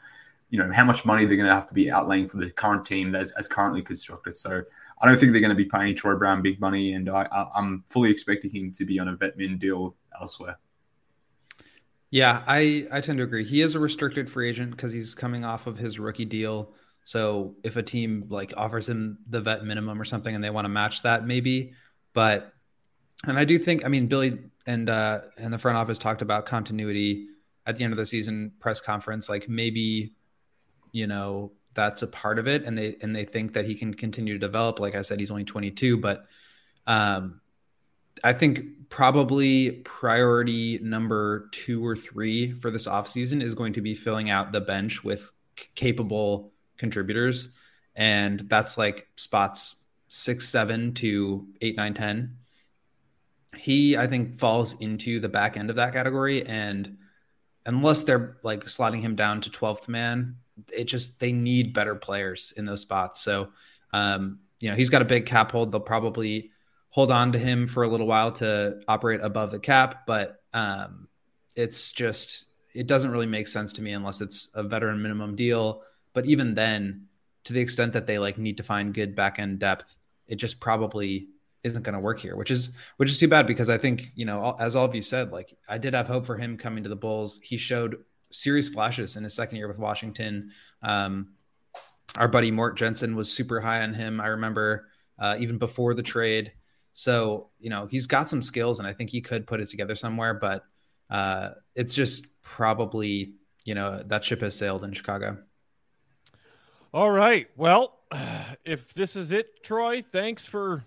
[0.49, 2.85] you know how much money they're going to have to be outlaying for the current
[2.85, 4.35] team as, as currently constructed.
[4.35, 4.61] So
[5.01, 7.47] I don't think they're going to be paying Troy Brown big money, and I, I,
[7.55, 10.57] I'm fully expecting him to be on a vet min deal elsewhere.
[12.09, 13.45] Yeah, I I tend to agree.
[13.45, 16.73] He is a restricted free agent because he's coming off of his rookie deal.
[17.05, 20.65] So if a team like offers him the vet minimum or something and they want
[20.65, 21.73] to match that, maybe.
[22.13, 22.53] But
[23.25, 26.45] and I do think I mean Billy and uh and the front office talked about
[26.45, 27.27] continuity
[27.65, 29.29] at the end of the season press conference.
[29.29, 30.13] Like maybe,
[30.91, 33.93] you know, that's a part of it, and they and they think that he can
[33.93, 34.79] continue to develop.
[34.79, 36.25] Like I said, he's only 22, but
[36.87, 37.41] um
[38.23, 43.95] I think probably priority number two or three for this offseason is going to be
[43.95, 47.49] filling out the bench with c- capable contributors.
[47.95, 49.75] And that's like spots
[50.13, 52.35] six, seven to eight, nine, 10.
[53.55, 56.45] He, I think, falls into the back end of that category.
[56.45, 56.97] And
[57.65, 60.35] unless they're like slotting him down to 12th man,
[60.75, 63.21] it just, they need better players in those spots.
[63.21, 63.53] So,
[63.93, 65.71] um, you know, he's got a big cap hold.
[65.71, 66.51] They'll probably
[66.89, 71.07] hold on to him for a little while to operate above the cap, but um,
[71.55, 75.83] it's just it doesn't really make sense to me unless it's a veteran minimum deal.
[76.13, 77.07] But even then,
[77.45, 79.95] to the extent that they like need to find good back end depth,
[80.31, 81.27] it just probably
[81.63, 84.25] isn't going to work here, which is which is too bad because I think you
[84.25, 86.89] know as all of you said, like I did have hope for him coming to
[86.89, 87.39] the Bulls.
[87.43, 87.97] He showed
[88.31, 90.51] serious flashes in his second year with Washington.
[90.81, 91.33] Um,
[92.17, 94.19] our buddy Mort Jensen was super high on him.
[94.21, 94.87] I remember
[95.19, 96.53] uh, even before the trade.
[96.93, 99.95] So you know he's got some skills, and I think he could put it together
[99.95, 100.33] somewhere.
[100.33, 100.63] But
[101.09, 103.33] uh, it's just probably
[103.65, 105.37] you know that ship has sailed in Chicago.
[106.93, 107.47] All right.
[107.55, 108.00] Well,
[108.65, 110.83] if this is it, Troy, thanks for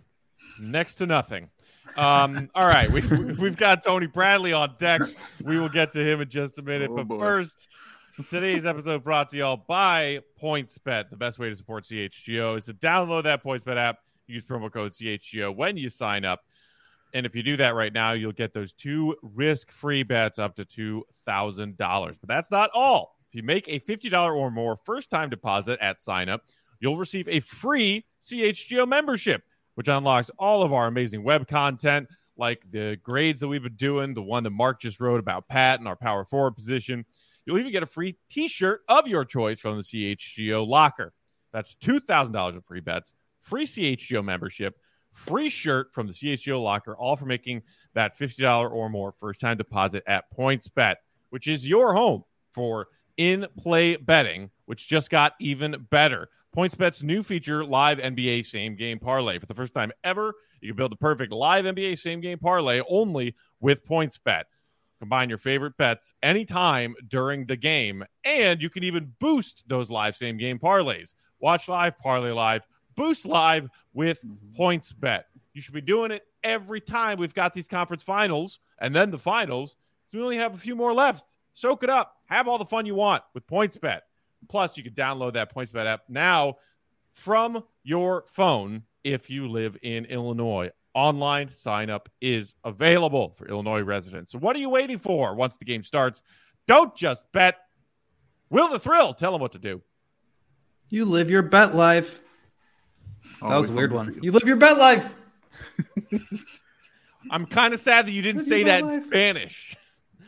[0.60, 1.50] next to nothing.
[1.96, 3.00] Um, all right, we,
[3.34, 5.02] we've got Tony Bradley on deck.
[5.42, 6.90] We will get to him in just a minute.
[6.90, 7.18] Oh, but boy.
[7.18, 7.68] first,
[8.30, 11.10] today's episode brought to y'all by PointsBet.
[11.10, 13.98] The best way to support CHGO is to download that PointsBet app.
[14.26, 16.44] Use promo code CHGO when you sign up.
[17.12, 20.56] And if you do that right now, you'll get those two risk free bets up
[20.56, 21.76] to $2,000.
[21.76, 23.16] But that's not all.
[23.28, 26.42] If you make a $50 or more first time deposit at sign up,
[26.84, 29.42] you'll receive a free CHGO membership,
[29.74, 34.12] which unlocks all of our amazing web content, like the grades that we've been doing,
[34.12, 37.06] the one that Mark just wrote about Pat and our power forward position.
[37.46, 41.14] You'll even get a free t shirt of your choice from the CHGO locker.
[41.54, 44.76] That's $2,000 in free bets, free CHGO membership,
[45.14, 47.62] free shirt from the CHGO locker, all for making
[47.94, 50.96] that $50 or more first time deposit at PointsBet,
[51.30, 56.28] which is your home for in play betting, which just got even better.
[56.54, 59.40] PointsBet's new feature, Live NBA Same Game Parlay.
[59.40, 62.80] For the first time ever, you can build the perfect live NBA Same Game Parlay
[62.88, 64.44] only with PointsBet.
[65.00, 70.14] Combine your favorite bets anytime during the game, and you can even boost those live
[70.14, 71.14] same game parlays.
[71.40, 72.62] Watch live, parlay live,
[72.94, 74.62] boost live with mm-hmm.
[74.62, 75.24] PointsBet.
[75.54, 79.18] You should be doing it every time we've got these conference finals and then the
[79.18, 79.74] finals.
[80.06, 81.36] So we only have a few more left.
[81.52, 82.14] Soak it up.
[82.26, 84.00] Have all the fun you want with PointsBet.
[84.48, 86.56] Plus, you can download that PointsBet app now
[87.12, 90.70] from your phone if you live in Illinois.
[90.94, 94.30] Online sign up is available for Illinois residents.
[94.32, 96.22] So, what are you waiting for once the game starts?
[96.66, 97.56] Don't just bet.
[98.50, 99.82] Will the thrill tell them what to do?
[100.90, 102.20] You live your bet life.
[103.40, 104.04] That Oh, was a weird one.
[104.12, 104.20] see.
[104.22, 105.14] You live your bet life.
[107.30, 109.02] I'm kind of sad that you didn't Live say your that life.
[109.02, 109.76] in Spanish.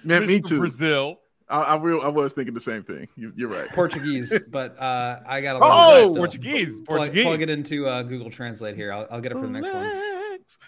[0.02, 0.48] Man, me Mr.
[0.48, 0.59] too.
[0.59, 1.20] Brazil.
[1.48, 3.06] I, I, real, I was thinking the same thing.
[3.16, 3.68] You, you're right.
[3.70, 6.80] Portuguese, but uh, I got a Oh, little bit Portuguese.
[6.80, 7.24] Plug, Portuguese.
[7.24, 8.92] plug it into uh, Google Translate here.
[8.92, 9.85] I'll, I'll get it for the next one.
[9.85, 10.59] Relax.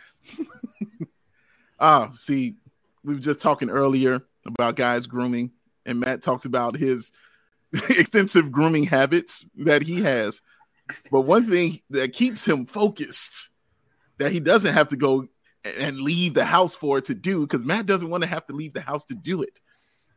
[1.81, 2.57] Ah, see,
[3.05, 5.51] we were just talking earlier about guys grooming,
[5.87, 7.11] and Matt talked about his
[7.91, 10.41] extensive grooming habits that he has.
[11.11, 13.51] But one thing that keeps him focused,
[14.19, 15.27] that he doesn't have to go
[15.81, 18.53] and leave the house for it to do, because Matt doesn't want to have to
[18.55, 19.61] leave the house to do it.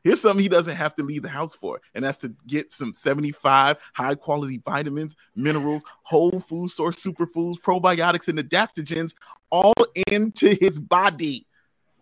[0.03, 2.93] Here's something he doesn't have to leave the house for, and that's to get some
[2.93, 9.15] 75 high quality vitamins, minerals, whole food source superfoods, probiotics, and adaptogens
[9.51, 9.73] all
[10.11, 11.45] into his body.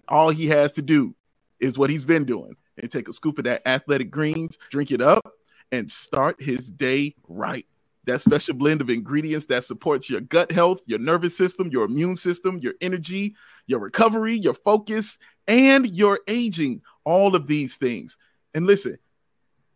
[0.07, 1.13] All he has to do
[1.59, 5.01] is what he's been doing and take a scoop of that athletic greens, drink it
[5.01, 5.33] up,
[5.71, 7.65] and start his day right.
[8.05, 12.15] That special blend of ingredients that supports your gut health, your nervous system, your immune
[12.15, 13.35] system, your energy,
[13.67, 16.81] your recovery, your focus, and your aging.
[17.09, 18.17] All of these things.
[18.53, 18.99] And listen,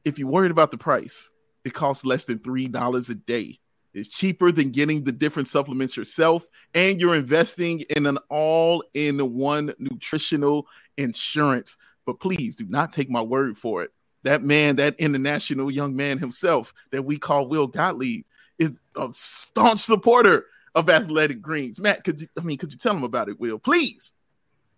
[0.05, 1.31] if you're worried about the price,
[1.65, 3.59] it costs less than $3 a day.
[3.95, 9.17] It's cheaper than getting the different supplements yourself, and you're investing in an all in
[9.35, 11.75] one nutritional insurance.
[12.05, 13.91] But please do not take my word for it.
[14.21, 18.25] That man, that international young man himself that we call Will Gottlieb,
[18.59, 21.79] is a staunch supporter of athletic greens.
[21.79, 23.57] Matt, could you, I mean, could you tell him about it, Will?
[23.57, 24.13] Please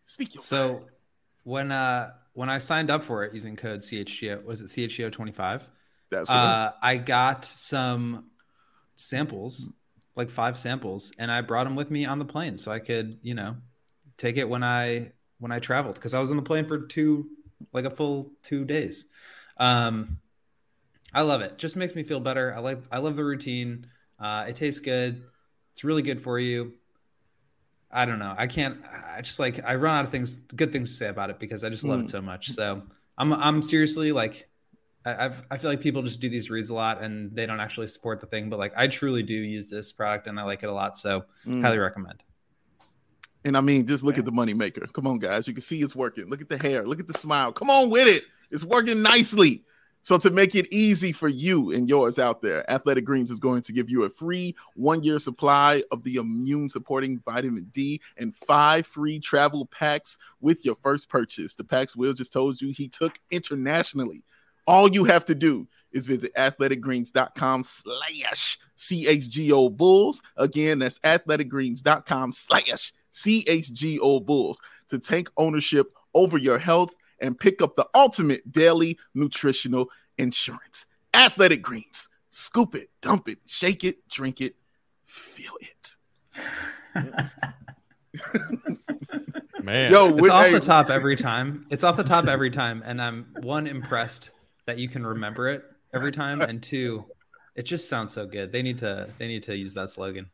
[0.05, 0.83] speak your So
[1.45, 5.31] when uh when I signed up for it using code CHGO, was it CHGO twenty
[5.31, 5.69] five?
[6.11, 6.35] That's good.
[6.35, 8.25] Uh, I got some
[8.95, 9.69] samples,
[10.15, 13.19] like five samples, and I brought them with me on the plane so I could,
[13.21, 13.55] you know,
[14.17, 17.29] take it when I when I traveled because I was on the plane for two,
[17.71, 19.05] like a full two days.
[19.57, 20.19] Um,
[21.13, 21.57] I love it.
[21.57, 22.53] Just makes me feel better.
[22.53, 22.83] I like.
[22.91, 23.87] I love the routine.
[24.19, 25.23] Uh, it tastes good.
[25.73, 26.73] It's really good for you.
[27.91, 28.33] I don't know.
[28.37, 28.77] I can't.
[29.15, 29.63] I just like.
[29.63, 32.01] I run out of things, good things to say about it because I just love
[32.01, 32.03] Mm.
[32.05, 32.51] it so much.
[32.51, 32.81] So
[33.17, 33.31] I'm.
[33.33, 34.47] I'm seriously like.
[35.05, 37.59] I, I've, I feel like people just do these reads a lot and they don't
[37.59, 38.49] actually support the thing.
[38.49, 40.97] But like, I truly do use this product and I like it a lot.
[40.97, 41.61] So Mm.
[41.61, 42.23] highly recommend.
[43.45, 44.87] And I mean, just look at the money maker.
[44.87, 45.47] Come on, guys.
[45.47, 46.27] You can see it's working.
[46.29, 46.83] Look at the hair.
[46.87, 47.53] Look at the smile.
[47.53, 48.23] Come on with it.
[48.49, 49.63] It's working nicely.
[50.05, 53.63] So to make it easy for you and yours out there, Athletic Greens is going
[53.63, 58.85] to give you a free one-year supply of the immune supporting vitamin D and five
[58.85, 61.55] free travel packs with your first purchase.
[61.55, 64.21] The packs Will just told you he took internationally.
[64.67, 70.21] All you have to do is visit athleticgreens.com slash CHGO Bulls.
[70.37, 77.75] Again, that's athleticgreens.com slash CHGO Bulls to take ownership over your health and pick up
[77.75, 80.85] the ultimate daily nutritional insurance.
[81.13, 82.09] Athletic Greens.
[82.31, 84.55] Scoop it, dump it, shake it, drink it,
[85.05, 85.95] feel it.
[89.63, 91.65] Man, Yo, It's with- off hey, the top every time.
[91.69, 94.31] It's off the top every time, and I'm one impressed
[94.65, 97.05] that you can remember it every time, and two,
[97.55, 98.51] it just sounds so good.
[98.51, 100.29] They need to they need to use that slogan.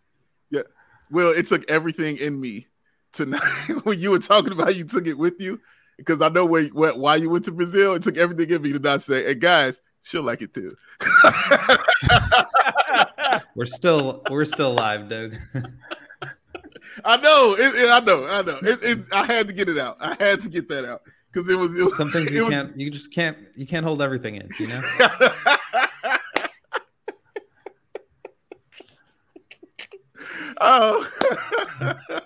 [0.49, 0.63] Yeah,
[1.11, 2.67] well, it took everything in me
[3.13, 3.41] tonight
[3.83, 5.61] when you were talking about you took it with you
[5.97, 7.93] because I know where, where why you went to Brazil.
[7.93, 10.75] It took everything in me to not say, "Hey guys, she'll like it too."
[13.55, 15.35] We're still we're still live, Doug.
[17.05, 18.57] I know, it, it- I know, I know.
[18.61, 19.97] It, it, I had to get it out.
[19.99, 21.01] I had to get that out
[21.31, 21.77] because it was.
[21.77, 24.49] It was Some things you was- can't you just can't you can't hold everything in,
[24.59, 24.81] you know?
[30.61, 31.07] oh,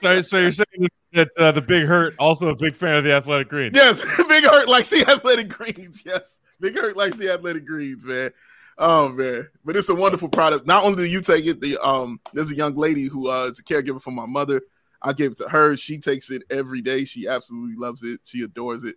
[0.01, 3.13] so, so you're saying that uh, the Big Hurt also a big fan of the
[3.13, 3.75] Athletic Greens?
[3.75, 6.04] yes, Big Hurt likes the athletic greens.
[6.06, 8.32] Yes, Big Hurt likes the athletic greens, man.
[8.78, 10.67] Oh man, but it's a wonderful product.
[10.67, 13.60] Not only do you take it, the um, there's a young lady who uh, is
[13.60, 14.62] a caregiver for my mother.
[15.01, 15.78] I gave it to her.
[15.78, 17.06] She takes it every day.
[17.06, 18.19] She absolutely loves it.
[18.23, 18.95] She adores it.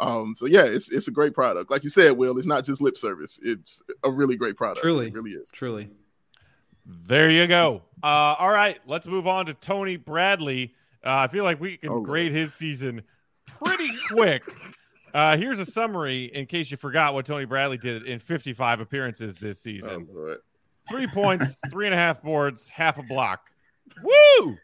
[0.00, 1.70] Um, so yeah, it's it's a great product.
[1.70, 3.38] Like you said, Will, it's not just lip service.
[3.42, 4.80] It's a really great product.
[4.80, 5.08] Truly.
[5.08, 5.48] it really is.
[5.52, 5.90] Truly.
[6.86, 7.82] There you go.
[8.02, 10.74] Uh, all right, let's move on to Tony Bradley.
[11.04, 13.02] Uh, I feel like we can Oh, grade his season
[13.64, 14.44] pretty quick.
[15.12, 19.34] Uh, here's a summary in case you forgot what Tony Bradley did in 55 appearances
[19.36, 20.08] this Oh, season.
[20.12, 20.38] Lord.
[20.88, 23.40] Three points, three and a half boards, half a block.
[24.02, 24.56] Woo!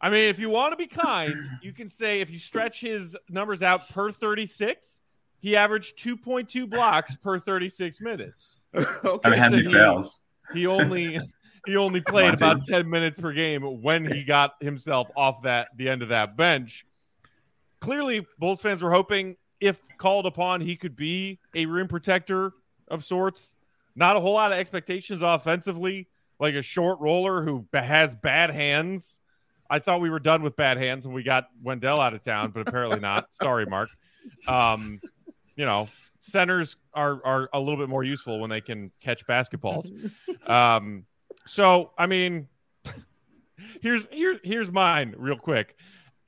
[0.00, 3.16] I mean, if you want to be kind, you can say if you stretch his
[3.30, 5.00] numbers out per 36,
[5.38, 8.56] he averaged 2.2 blocks per 36 minutes.
[8.74, 9.30] I okay.
[9.30, 10.20] mean, how many He- fouls?
[10.52, 11.18] He only
[11.66, 15.68] he only played on, about 10 minutes per game when he got himself off that
[15.76, 16.86] the end of that bench.
[17.80, 22.52] Clearly, Bulls fans were hoping if called upon, he could be a rim protector
[22.88, 23.54] of sorts.
[23.94, 29.20] Not a whole lot of expectations offensively, like a short roller who has bad hands.
[29.68, 32.52] I thought we were done with bad hands when we got Wendell out of town,
[32.52, 33.28] but apparently not.
[33.34, 33.88] Sorry, Mark.
[34.46, 35.00] Um,
[35.56, 35.88] you know,
[36.20, 39.90] centers are are a little bit more useful when they can catch basketballs.
[40.48, 41.06] Um,
[41.46, 42.48] so I mean,
[43.80, 45.76] here's here's here's mine real quick.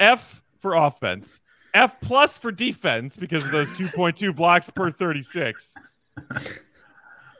[0.00, 1.40] F for offense,
[1.74, 5.74] F plus for defense because of those 2.2 blocks per 36,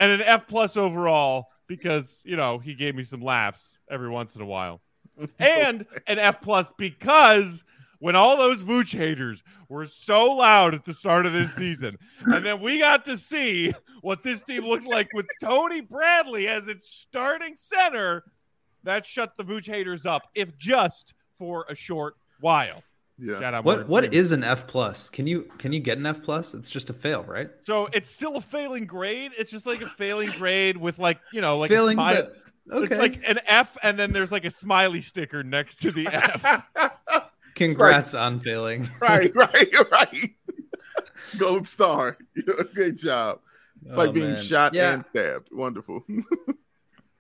[0.00, 4.36] and an F plus overall because you know he gave me some laughs every once
[4.36, 4.80] in a while,
[5.38, 7.64] and an F plus because
[8.00, 12.44] when all those Vooch haters were so loud at the start of this season, and
[12.44, 16.90] then we got to see what this team looked like with Tony Bradley as its
[16.90, 18.24] starting center,
[18.84, 22.82] that shut the Vooch haters up, if just for a short while.
[23.20, 23.40] Yeah.
[23.40, 24.18] Shout out What Morgan what Freeman.
[24.20, 25.10] is an F plus?
[25.10, 26.54] Can you can you get an F plus?
[26.54, 27.50] It's just a fail, right?
[27.62, 29.32] so it's still a failing grade.
[29.36, 32.28] It's just like a failing grade with like you know like Failing, a smile-
[32.68, 32.84] but okay.
[32.94, 36.62] It's like an F, and then there's like a smiley sticker next to the F.
[37.58, 38.88] Congrats on failing.
[39.00, 40.30] right, right, right.
[41.36, 42.16] Gold star.
[42.74, 43.40] Good job.
[43.86, 44.42] It's Oh, like being man.
[44.42, 44.94] shot Yeah.
[44.94, 45.48] and stabbed.
[45.52, 46.04] Wonderful.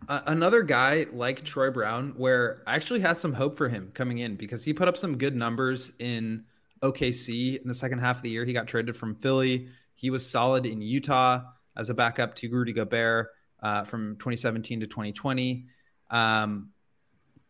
[0.08, 4.18] Uh, another guy like Troy Brown, where I actually had some hope for him coming
[4.18, 6.44] in because he put up some good numbers in
[6.82, 8.44] OKC in the second half of the year.
[8.46, 9.68] He got traded from Philly.
[9.94, 11.42] He was solid in Utah
[11.76, 13.28] as a backup to Rudy Gobert
[13.62, 15.66] uh, from 2017 to 2020.
[16.10, 16.70] Um,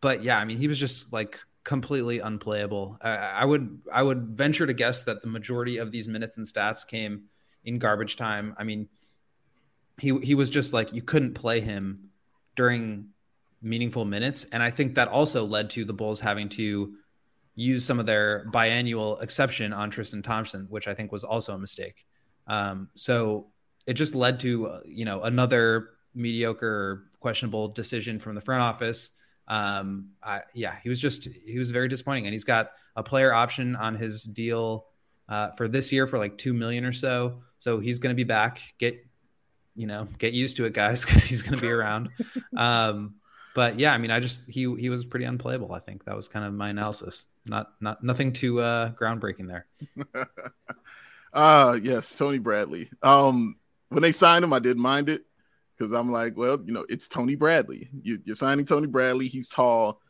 [0.01, 1.39] but yeah, I mean, he was just like
[1.69, 2.97] completely unplayable.
[3.03, 6.47] I, I would I would venture to guess that the majority of these minutes and
[6.47, 7.25] stats came
[7.63, 8.55] in garbage time.
[8.57, 8.89] I mean,
[10.01, 12.09] he he was just like you couldn't play him
[12.57, 13.09] during
[13.61, 14.47] meaningful minutes.
[14.51, 16.95] And I think that also led to the Bulls having to
[17.55, 21.59] use some of their biannual exception on Tristan Thompson, which I think was also a
[21.59, 22.07] mistake.
[22.47, 23.49] Um, so
[23.87, 29.11] it just led to, uh, you know, another mediocre questionable decision from the front office.
[29.49, 32.27] Um, I, yeah, he was just, he was very disappointing.
[32.27, 34.87] And he's got a player option on his deal
[35.29, 37.41] uh, for this year for like 2 million or so.
[37.59, 38.61] So he's going to be back.
[38.79, 39.05] Get,
[39.75, 42.11] you know, get used to it, guys, because he's going to be around.
[42.57, 43.15] um,
[43.55, 45.73] but yeah, I mean, I just he he was pretty unplayable.
[45.73, 47.27] I think that was kind of my analysis.
[47.45, 49.67] Not not nothing too uh, groundbreaking there.
[51.33, 52.89] Ah, yes, Tony Bradley.
[53.03, 53.57] Um,
[53.89, 55.25] when they signed him, I didn't mind it
[55.79, 57.89] because I'm like, well, you know, it's Tony Bradley.
[58.03, 59.29] You, you're signing Tony Bradley.
[59.29, 60.01] He's tall,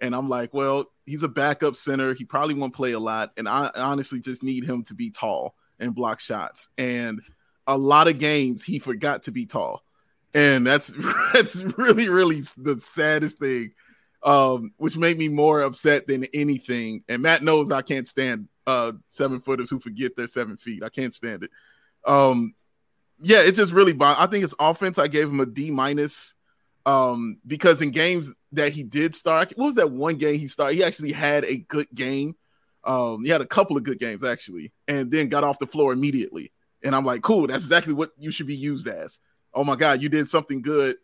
[0.00, 2.14] and I'm like, well, he's a backup center.
[2.14, 5.54] He probably won't play a lot, and I honestly just need him to be tall
[5.78, 6.68] and block shots.
[6.78, 7.20] And
[7.66, 9.82] a lot of games he forgot to be tall,
[10.32, 10.92] and that's
[11.32, 13.72] that's really really the saddest thing,
[14.22, 17.04] um, which made me more upset than anything.
[17.08, 20.82] And Matt knows I can't stand uh, seven footers who forget they're seven feet.
[20.82, 21.50] I can't stand it.
[22.04, 22.54] Um,
[23.20, 23.96] yeah, it just really.
[24.00, 24.98] I think his offense.
[24.98, 26.34] I gave him a D minus.
[26.86, 30.76] Um, because in games that he did start, what was that one game he started?
[30.76, 32.34] He actually had a good game.
[32.82, 35.92] Um, he had a couple of good games actually, and then got off the floor
[35.92, 36.50] immediately.
[36.82, 39.18] And I'm like, cool, that's exactly what you should be used as.
[39.52, 40.96] Oh my God, you did something good.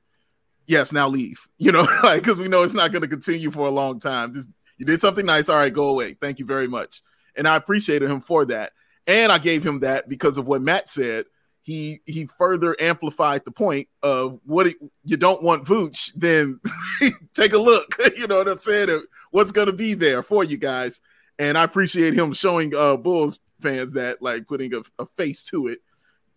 [0.67, 1.47] Yes, now leave.
[1.59, 4.33] You know, like because we know it's not going to continue for a long time.
[4.33, 4.49] Just
[4.79, 5.49] you did something nice.
[5.49, 6.15] All right, go away.
[6.15, 7.03] Thank you very much.
[7.37, 8.73] And I appreciated him for that.
[9.07, 11.27] And I gave him that because of what Matt said.
[11.65, 16.61] He he further amplified the point of what it, you don't want Vooch, then
[17.33, 17.97] take a look.
[18.19, 19.01] you know what I'm saying?
[19.31, 21.01] What's going to be there for you guys?
[21.39, 25.69] And I appreciate him showing uh, Bulls fans that like putting a, a face to
[25.69, 25.79] it.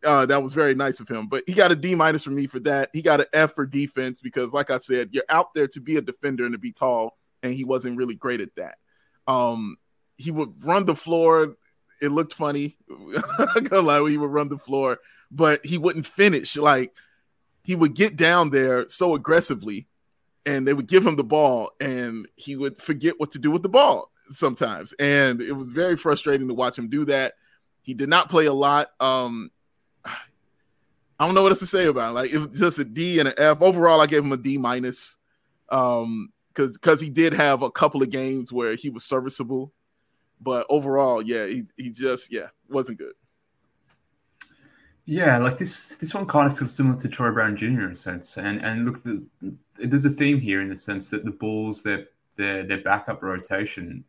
[0.02, 1.28] Uh, that was very nice of him.
[1.28, 2.90] But he got a D minus from me for that.
[2.94, 5.98] He got an F for defense because, like I said, you're out there to be
[5.98, 8.78] a defender and to be tall, and he wasn't really great at that.
[9.28, 9.76] Um,
[10.16, 11.58] he would run the floor.
[12.02, 12.78] It looked funny.
[13.40, 15.00] I'm gonna lie, he would run the floor,
[15.32, 16.56] but he wouldn't finish.
[16.56, 16.94] Like
[17.64, 19.88] he would get down there so aggressively,
[20.46, 23.64] and they would give him the ball, and he would forget what to do with
[23.64, 27.34] the ball sometimes, and it was very frustrating to watch him do that.
[27.82, 28.92] He did not play a lot.
[29.00, 29.52] Um,
[30.06, 32.14] I don't know what else to say about it.
[32.14, 33.62] Like it was just a D and an F.
[33.62, 35.16] Overall, I gave him a D minus.
[35.70, 39.72] Um, because because he did have a couple of games where he was serviceable,
[40.42, 43.14] but overall, yeah, he, he just yeah wasn't good.
[45.10, 47.66] Yeah, like this this one kind of feels similar to Troy Brown Jr.
[47.66, 49.26] in a sense, and and look, the,
[49.80, 54.04] there's a theme here in the sense that the Bulls their their their backup rotation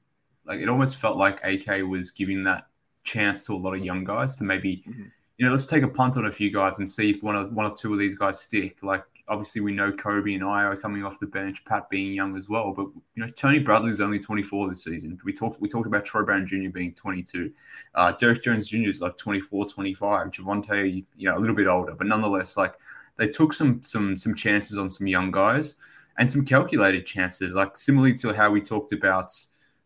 [0.48, 2.66] like it almost felt like AK was giving that
[3.04, 5.04] chance to a lot of young guys to maybe, mm-hmm.
[5.36, 7.52] you know, let's take a punt on a few guys and see if one of
[7.52, 8.82] one or two of these guys stick.
[8.82, 12.36] Like obviously we know Coby and Ayo are coming off the bench, Pat being young
[12.36, 12.72] as well.
[12.72, 15.18] But you know, Tony Bradley's only 24 this season.
[15.24, 16.70] We talked we talked about Troy Brown Jr.
[16.70, 17.52] being 22.
[17.94, 18.88] Uh, Derrick Jones Jr.
[18.88, 20.30] is like 24, 25.
[20.30, 22.74] Javonte, you know, a little bit older, but nonetheless, like
[23.16, 25.74] they took some some some chances on some young guys
[26.18, 29.32] and some calculated chances, like similarly to how we talked about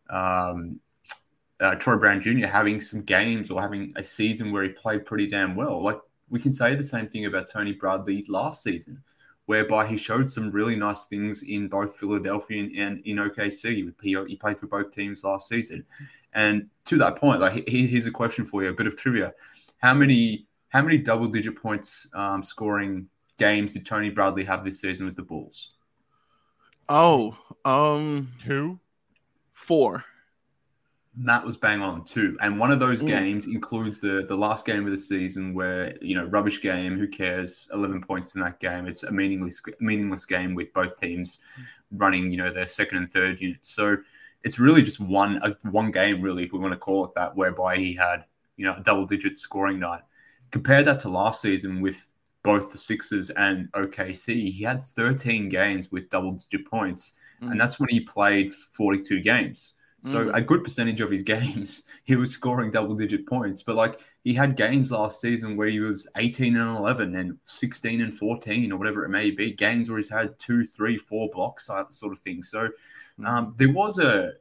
[0.09, 0.79] um,
[1.59, 2.47] uh, Troy Brown Jr.
[2.47, 5.81] having some games or having a season where he played pretty damn well.
[5.81, 9.01] Like we can say the same thing about Tony Bradley last season,
[9.45, 13.93] whereby he showed some really nice things in both Philadelphia and in OKC.
[14.01, 15.85] He, he played for both teams last season.
[16.33, 19.33] And to that point, like here's a question for you, a bit of trivia:
[19.77, 24.81] How many how many double digit points um, scoring games did Tony Bradley have this
[24.81, 25.75] season with the Bulls?
[26.89, 28.79] Oh, um, two
[29.53, 30.03] four.
[31.15, 33.07] Matt was bang on too, and one of those mm.
[33.07, 36.97] games includes the the last game of the season where you know rubbish game.
[36.97, 37.67] Who cares?
[37.71, 38.87] Eleven points in that game.
[38.87, 41.39] It's a meaningless meaningless game with both teams
[41.91, 43.69] running you know their second and third units.
[43.69, 43.97] So
[44.43, 47.35] it's really just one a, one game really, if we want to call it that,
[47.35, 48.25] whereby he had
[48.57, 50.01] you know a double digit scoring night.
[50.51, 54.51] Compare that to last season with both the Sixers and OKC.
[54.51, 57.51] He had 13 games with double digit points mm.
[57.51, 59.75] and that's when he played 42 games.
[60.03, 60.31] So mm.
[60.33, 63.61] a good percentage of his games, he was scoring double digit points.
[63.61, 68.01] But like he had games last season where he was 18 and 11 and 16
[68.01, 69.51] and 14 or whatever it may be.
[69.51, 72.43] Games where he's had two, three, four blocks, sort of thing.
[72.43, 72.69] So
[73.19, 73.27] mm.
[73.27, 74.33] um, there was a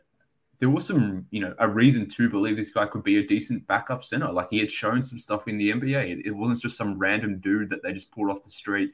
[0.58, 3.66] there was some, you know, a reason to believe this guy could be a decent
[3.66, 4.30] backup center.
[4.30, 6.18] Like he had shown some stuff in the NBA.
[6.18, 8.92] It, it wasn't just some random dude that they just pulled off the street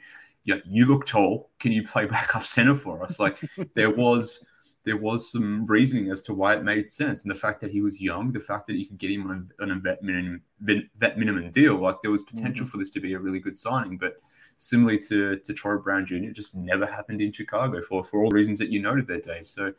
[0.49, 1.51] yeah, you look tall.
[1.61, 3.21] Can you play backup center for us?
[3.21, 3.39] Like
[3.75, 4.45] there was
[4.89, 7.83] there was some reasoning as to why it made sense, and the fact that he
[7.83, 10.43] was young, the fact that you could get him on a, on a vet minimum
[10.61, 12.71] vet minimum deal, like there was potential mm-hmm.
[12.71, 13.99] for this to be a really good signing.
[13.99, 14.15] But
[14.57, 18.35] similarly to to Troy Brown Jr., just never happened in Chicago for for all the
[18.35, 19.47] reasons that you noted there, Dave.
[19.47, 19.75] So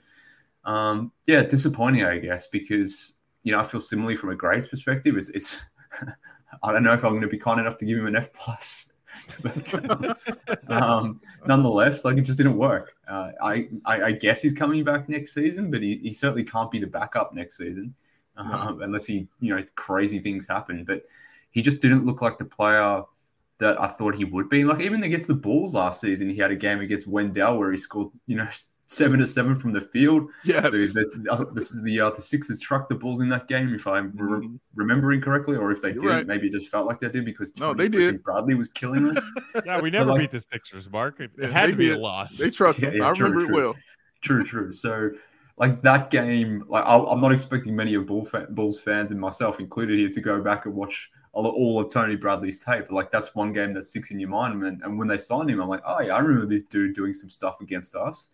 [0.63, 5.17] um, yeah, disappointing, I guess, because you know I feel similarly from a grades perspective.
[5.17, 5.59] It's it's
[6.63, 8.31] I don't know if I'm going to be kind enough to give him an F
[8.31, 8.91] plus
[10.67, 12.93] um, nonetheless, like it just didn't work.
[13.07, 16.71] Uh, I, I, I guess he's coming back next season, but he, he certainly can't
[16.71, 17.93] be the backup next season
[18.39, 20.83] um, unless he you know crazy things happen.
[20.83, 21.03] But
[21.51, 23.03] he just didn't look like the player
[23.59, 24.63] that I thought he would be.
[24.63, 27.77] Like even against the Bulls last season, he had a game against Wendell where he
[27.77, 28.47] scored you know
[28.91, 30.29] seven to seven from the field.
[30.43, 30.63] Yes.
[30.71, 33.73] The- the- uh, this is the uh, the Sixers trucked the Bulls in that game,
[33.73, 34.59] if I'm re- Mhm.
[34.73, 36.25] remembering correctly, or if they didn't, right.
[36.27, 38.23] maybe it just felt like they did because No, Tony they did.
[38.23, 39.23] Bradley was killing us.
[39.65, 41.19] Yeah, we So, never like- beat the Sixers, Mark.
[41.19, 41.97] It, it had to be did.
[41.97, 42.37] a loss.
[42.37, 42.97] They trucked Yeah, them.
[42.99, 43.75] yeah, I true, remember it well.
[44.21, 44.73] True, true.
[44.73, 45.11] So,
[45.57, 49.19] like that game, like I'll, I'm not expecting many of Bull fa- Bulls fans and
[49.19, 52.85] myself included here to go back and watch all, all of Tony Bradley's tape.
[52.87, 54.63] But, like that's one game that sticks in your mind.
[54.63, 57.13] And, and when they signed him, I'm like, oh yeah, I remember this dude doing
[57.13, 58.29] some stuff against us.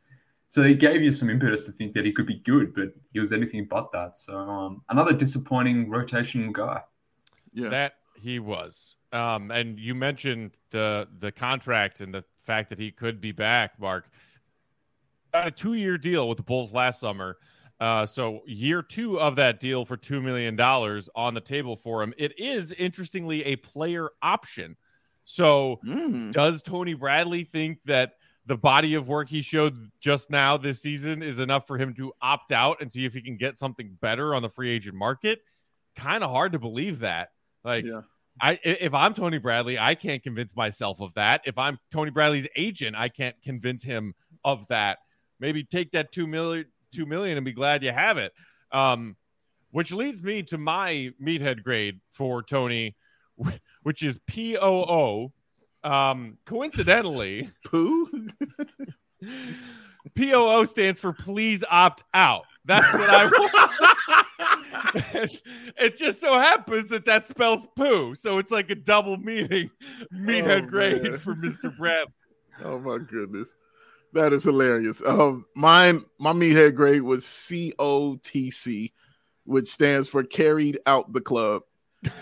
[0.55, 3.19] So he gave you some impetus to think that he could be good, but he
[3.19, 4.15] was anything but that.
[4.15, 6.81] So um, another disappointing rotational guy.
[7.53, 7.67] Yeah.
[7.67, 8.95] That he was.
[9.11, 13.77] Um, and you mentioned the the contract and the fact that he could be back,
[13.77, 14.09] Mark.
[15.33, 17.35] Got a two year deal with the Bulls last summer.
[17.81, 22.01] Uh, so year two of that deal for two million dollars on the table for
[22.01, 22.13] him.
[22.17, 24.77] It is interestingly a player option.
[25.25, 26.31] So Mm.
[26.31, 28.13] does Tony Bradley think that
[28.45, 32.13] the body of work he showed just now this season is enough for him to
[32.21, 35.39] opt out and see if he can get something better on the free agent market?
[35.95, 37.29] Kind of hard to believe that.
[37.63, 38.01] Like, Yeah.
[38.41, 41.41] I if I'm Tony Bradley, I can't convince myself of that.
[41.45, 44.97] If I'm Tony Bradley's agent, I can't convince him of that.
[45.39, 48.33] Maybe take that two million, two million, and be glad you have it.
[48.71, 49.15] Um,
[49.71, 52.95] which leads me to my meathead grade for Tony,
[53.83, 55.33] which is P O O.
[55.85, 58.09] Um, coincidentally, Pooh?
[60.15, 62.43] POO stands for please opt out.
[62.65, 63.51] That's what I want.
[65.77, 68.15] it just so happens that that spells poo.
[68.15, 69.69] So it's like a double meaning
[70.13, 71.17] meathead Oh, grade man.
[71.19, 71.75] for Mr.
[71.77, 72.07] Brad.
[72.63, 73.49] Oh my goodness.
[74.13, 75.01] That is hilarious.
[75.05, 78.91] Um mine my meathead grade was COTC,
[79.45, 81.63] which stands for carried out the club.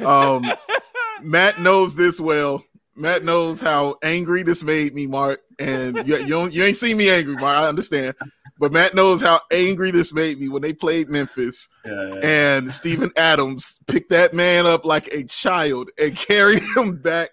[0.05, 0.45] Um
[1.21, 2.63] Matt knows this well.
[2.95, 5.41] Matt knows how angry this made me, Mark.
[5.59, 7.57] And you, you don't you ain't seen me angry, Mark.
[7.57, 8.15] I understand.
[8.59, 13.11] But Matt knows how angry this made me when they played Memphis Yeah, and Steven
[13.17, 17.31] Adams picked that man up like a child and carried him back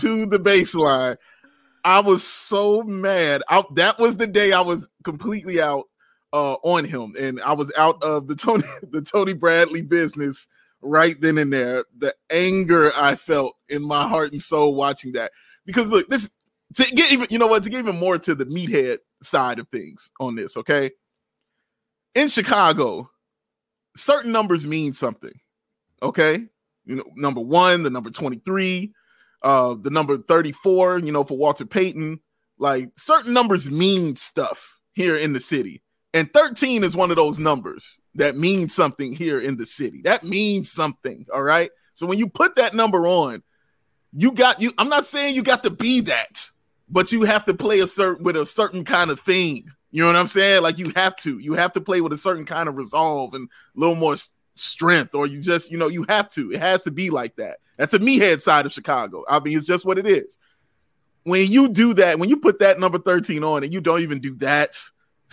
[0.00, 1.16] to the baseline.
[1.84, 3.42] I was so mad.
[3.48, 5.84] I, that was the day I was completely out
[6.32, 10.48] uh, on him, and I was out of the Tony the Tony Bradley business
[10.84, 11.84] right then and there.
[11.96, 15.32] The anger I felt in my heart and soul watching that,
[15.66, 16.30] because look, this
[16.74, 19.68] to get even you know what to get even more to the meathead side of
[19.68, 20.56] things on this.
[20.56, 20.90] Okay,
[22.14, 23.10] in Chicago,
[23.96, 25.32] certain numbers mean something.
[26.02, 26.46] Okay.
[26.84, 28.92] You know, number one, the number 23,
[29.42, 32.20] uh, the number 34, you know, for Walter Payton.
[32.58, 35.82] Like certain numbers mean stuff here in the city.
[36.14, 40.00] And 13 is one of those numbers that means something here in the city.
[40.02, 41.26] That means something.
[41.34, 41.70] All right.
[41.92, 43.42] So when you put that number on,
[44.12, 44.72] you got you.
[44.78, 46.50] I'm not saying you got to be that,
[46.88, 49.68] but you have to play a certain with a certain kind of thing.
[49.90, 50.62] You know what I'm saying?
[50.62, 51.38] Like you have to.
[51.38, 54.14] You have to play with a certain kind of resolve and a little more
[54.54, 56.52] strength, or you just, you know, you have to.
[56.52, 57.58] It has to be like that.
[57.76, 59.24] That's a meathead side of Chicago.
[59.28, 60.38] I mean, it's just what it is.
[61.24, 64.20] When you do that, when you put that number 13 on and you don't even
[64.20, 64.76] do that,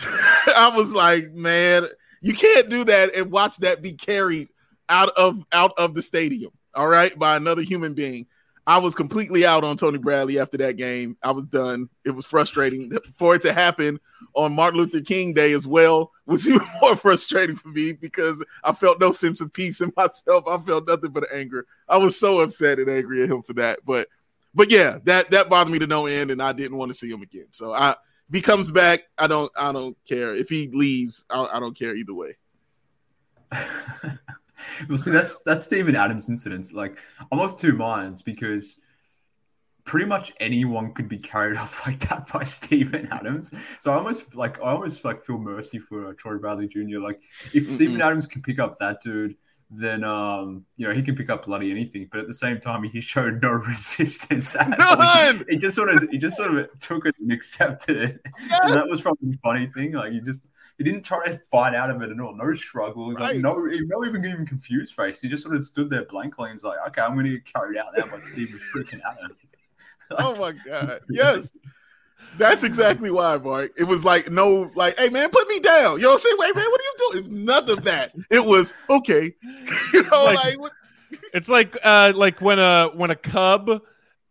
[0.56, 1.86] I was like, man,
[2.20, 4.48] you can't do that and watch that be carried
[4.88, 8.26] out of out of the stadium, all right, by another human being.
[8.64, 11.16] I was completely out on Tony Bradley after that game.
[11.22, 11.88] I was done.
[12.04, 13.98] It was frustrating for it to happen
[14.34, 18.72] on Martin Luther King Day as well was even more frustrating for me because I
[18.72, 20.44] felt no sense of peace in myself.
[20.46, 21.66] I felt nothing but anger.
[21.88, 23.80] I was so upset and angry at him for that.
[23.84, 24.08] But
[24.54, 27.10] but yeah, that that bothered me to no end, and I didn't want to see
[27.10, 27.46] him again.
[27.50, 27.96] So I
[28.32, 30.34] if he comes back, I don't I don't care.
[30.34, 32.38] If he leaves, I, I don't care either way.
[34.88, 36.72] well, see, that's that's Steven Adams' incident.
[36.72, 36.96] Like,
[37.30, 38.80] I'm of two minds because
[39.84, 43.52] pretty much anyone could be carried off like that by Stephen Adams.
[43.80, 47.00] So I almost like I almost like feel mercy for uh, Troy Bradley Jr.
[47.00, 47.20] Like,
[47.52, 47.70] if.
[47.70, 49.36] Steven Adams can pick up that dude,
[49.74, 52.08] then um, you know he can pick up bloody anything.
[52.10, 54.54] But at the same time, he showed no resistance.
[54.54, 54.96] At all.
[54.96, 55.44] None!
[55.48, 58.20] He just sort of he just sort of took it and accepted it.
[58.62, 59.92] And that was probably the funny thing.
[59.92, 60.44] Like, he just
[60.78, 62.34] he didn't try to fight out of it at all.
[62.34, 63.12] No struggle.
[63.12, 63.36] Like, Right.
[63.36, 65.20] no, no even even confused face.
[65.20, 67.44] He just sort of stood there blankly and was like, okay, I'm going to get
[67.52, 69.36] carried out there by Steven freaking Adams.
[70.12, 71.00] Oh my god.
[71.08, 71.50] Yes.
[72.38, 73.72] That's exactly why, Mark.
[73.76, 75.96] It was like no, like, hey man, put me down.
[75.98, 76.36] You know what I'm saying?
[76.38, 77.24] Wait, man, what are you doing?
[77.24, 78.12] It was None of that.
[78.30, 79.34] It was okay.
[79.92, 80.72] You know, Like- like, what,
[81.34, 83.82] It's like uh like when a when a cub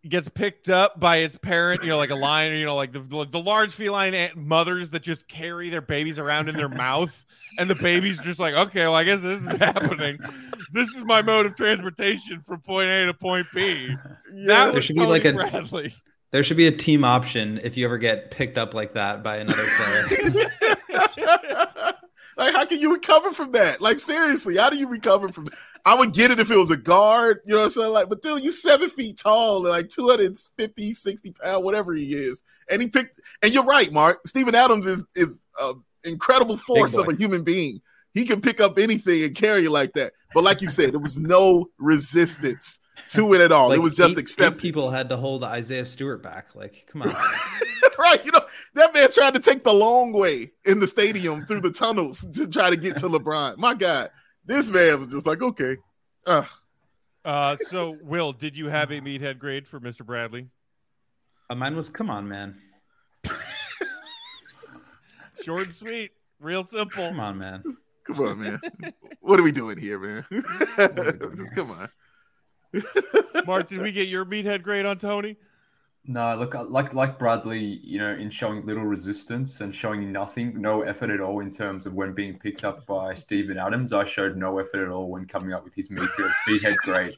[0.07, 2.99] gets picked up by its parent, you know, like a lion, you know, like the
[3.29, 7.23] the large feline ant- mothers that just carry their babies around in their mouth,
[7.59, 10.17] and the baby's just like, okay, well, I guess this is happening.
[10.73, 13.89] This is my mode of transportation from point A to point B.
[13.89, 14.65] That yeah.
[14.65, 15.93] There was should be like a- Bradley.
[16.31, 19.37] There should be a team option if you ever get picked up like that by
[19.37, 20.49] another player.
[22.37, 23.81] like, how can you recover from that?
[23.81, 25.49] Like, seriously, how do you recover from?
[25.85, 27.91] I would get it if it was a guard, you know what I'm saying?
[27.91, 32.43] Like, but dude, you seven feet tall, like 250, 60 pounds, whatever he is.
[32.69, 34.25] And he picked, and you're right, Mark.
[34.25, 37.81] Steven Adams is is an incredible force of a human being.
[38.13, 40.13] He can pick up anything and carry it like that.
[40.33, 43.69] But like you said, there was no resistance to it at all.
[43.69, 44.55] Like it was just eight, acceptance.
[44.55, 46.55] eight people had to hold Isaiah Stewart back.
[46.55, 47.09] Like, come on.
[47.97, 48.23] right.
[48.25, 48.41] You know,
[48.75, 52.47] that man tried to take the long way in the stadium through the tunnels to
[52.47, 53.57] try to get to LeBron.
[53.57, 54.09] My God,
[54.45, 55.77] this man was just like, okay.
[56.25, 56.43] Uh,
[57.23, 60.05] Uh, so, Will, did you have a meathead grade for Mr.
[60.05, 60.47] Bradley?
[61.49, 62.55] Uh, mine was, come on, man.
[65.43, 67.07] Short and sweet, real simple.
[67.07, 67.63] Come on, man.
[68.05, 68.59] Come on, man.
[69.21, 70.25] what are we doing here, man?
[71.35, 71.89] just come on.
[73.45, 75.37] Mark, did we get your meathead grade on Tony?
[76.05, 80.81] No, look, like like Bradley, you know, in showing little resistance and showing nothing, no
[80.81, 83.93] effort at all in terms of when being picked up by Steven Adams.
[83.93, 87.15] I showed no effort at all when coming up with his meathead, meathead grade.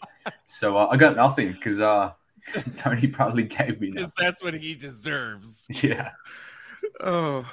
[0.48, 2.12] So uh, I got nothing because uh,
[2.76, 5.66] Tony Bradley gave me Because that's what he deserves.
[5.82, 6.12] Yeah,
[7.00, 7.50] Oh,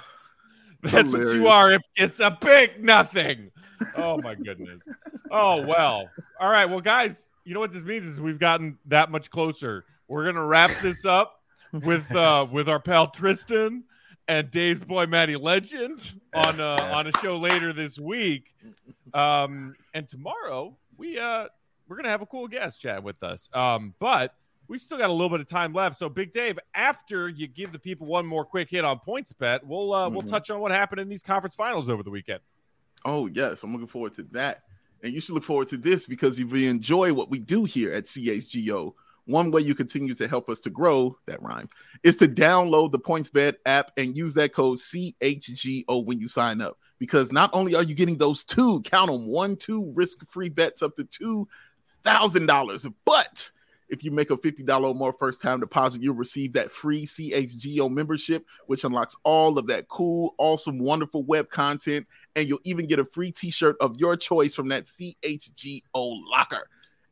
[0.82, 3.50] That's what you are, It's a big nothing.
[3.96, 4.88] Oh my goodness.
[5.30, 6.08] Oh well.
[6.38, 6.66] All right.
[6.66, 9.84] Well, guys, you know what this means is we've gotten that much closer.
[10.08, 11.40] We're gonna wrap this up
[11.72, 13.84] with uh with our pal Tristan
[14.28, 18.54] and Dave's boy Matty Legend on uh, on a show later this week.
[19.14, 21.46] Um and tomorrow we uh
[21.90, 23.48] we're gonna have a cool guest chat with us.
[23.52, 24.32] Um, but
[24.70, 25.98] we still got a little bit of time left.
[25.98, 29.66] So, Big Dave, after you give the people one more quick hit on points bet,
[29.66, 30.30] we'll uh, we'll Mhm.
[30.30, 32.40] touch on what happened in these conference finals over the weekend.
[33.04, 33.62] Oh, yes.
[33.64, 34.62] I'm looking forward to that.
[35.02, 37.92] And you should look forward to this because if you enjoy what we do here
[37.92, 38.94] at CHGO,
[39.24, 41.68] one way you continue to help us to grow that rhyme
[42.02, 46.78] is to download the PointsBet app and use that code CHGO when you sign up.
[46.98, 50.82] Because not only are you getting those two, count them, one, two risk free bets
[50.82, 53.50] up to $2,000, but
[53.90, 57.90] if you make a $50 or more first time deposit, you'll receive that free CHGO
[57.90, 62.06] membership, which unlocks all of that cool, awesome, wonderful web content.
[62.36, 66.68] And you'll even get a free t shirt of your choice from that CHGO locker.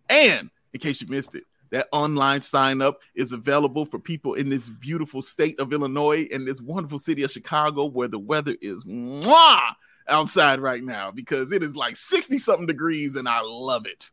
[0.09, 4.49] And in case you missed it, that online sign up is available for people in
[4.49, 8.85] this beautiful state of Illinois and this wonderful city of Chicago where the weather is
[8.85, 9.75] mwah
[10.09, 14.11] outside right now because it is like 60 something degrees and I love it.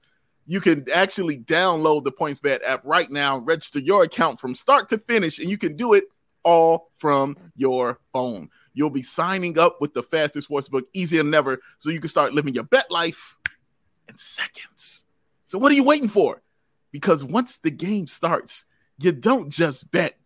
[0.47, 4.97] You can actually download the PointsBet app right now, register your account from start to
[4.99, 6.05] finish, and you can do it
[6.43, 8.49] all from your phone.
[8.73, 12.33] You'll be signing up with the fastest sportsbook easier than ever so you can start
[12.33, 13.37] living your bet life
[14.07, 15.05] in seconds.
[15.47, 16.43] So, what are you waiting for?
[16.91, 18.65] Because once the game starts,
[18.99, 20.17] you don't just bet.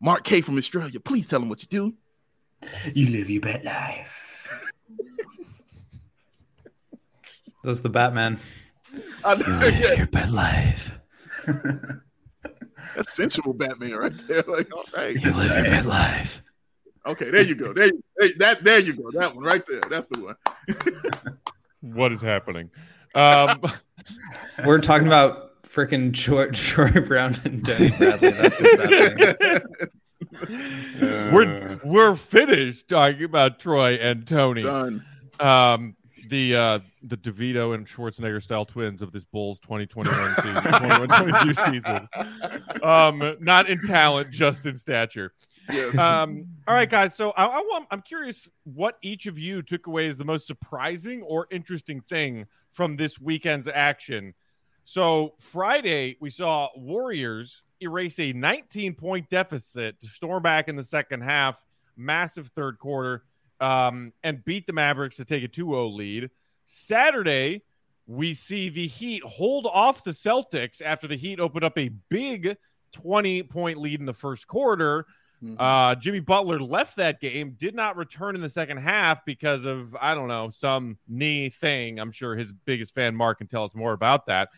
[0.00, 1.94] Mark K from Australia, please tell them what you do.
[2.94, 4.22] you live your bet life.
[7.62, 8.38] That was the Batman.
[9.24, 10.90] I know, yeah, bet life.
[12.94, 14.42] that's sensual Batman right there.
[14.46, 15.14] Like, all right.
[15.14, 16.42] You live your bet life.
[17.06, 17.72] Okay, there you go.
[17.72, 19.10] There, you- there, that, there you go.
[19.12, 19.80] That one right there.
[19.88, 21.36] That's the one.
[21.82, 22.70] What is happening?
[23.14, 23.60] Um,
[24.64, 28.30] We're talking about freaking Troy, Troy Brown and Danny Bradley.
[28.30, 29.62] That's what's happening.
[31.32, 34.62] we're we're finished talking about Troy and Tony.
[34.62, 35.04] Done.
[35.38, 35.94] Um,
[36.28, 42.82] the uh, the DeVito and Schwarzenegger style twins of this Bulls 2021 season, 21-22 season.
[42.82, 45.32] Um, not in talent, just in stature.
[45.70, 45.98] Yes.
[45.98, 47.14] Um, all right, guys.
[47.14, 50.46] So I, I want, I'm curious what each of you took away as the most
[50.46, 54.34] surprising or interesting thing from this weekend's action.
[54.84, 60.84] So Friday, we saw Warriors erase a 19 point deficit to storm back in the
[60.84, 61.60] second half,
[61.96, 63.24] massive third quarter,
[63.60, 66.30] um, and beat the Mavericks to take a 2 0 lead.
[66.64, 67.62] Saturday,
[68.06, 72.56] we see the Heat hold off the Celtics after the Heat opened up a big
[72.92, 75.06] 20 point lead in the first quarter.
[75.42, 75.56] Mhm.
[75.58, 79.94] Uh, Jimmy Butler left that game, did not return in the second half because of,
[80.00, 82.00] I don't know, some knee thing.
[82.00, 84.48] I'm sure his biggest fan, Mark, can tell us more about that.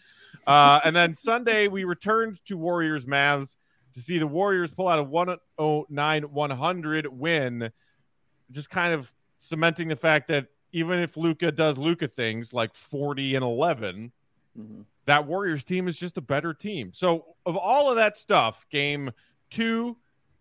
[0.47, 3.57] Uh, and then Sunday, we returned to Warriors Mavs
[3.95, 7.73] to see the Warriors pull out a 109 100 win,
[8.51, 13.35] just kind of cementing the fact that even if Luka does Luka things like 40
[13.37, 14.13] and 11,
[14.59, 14.85] Mhm.
[15.07, 16.91] that Warriors team is just a better team.
[16.93, 19.11] So, of all of that stuff, game
[19.51, 19.97] two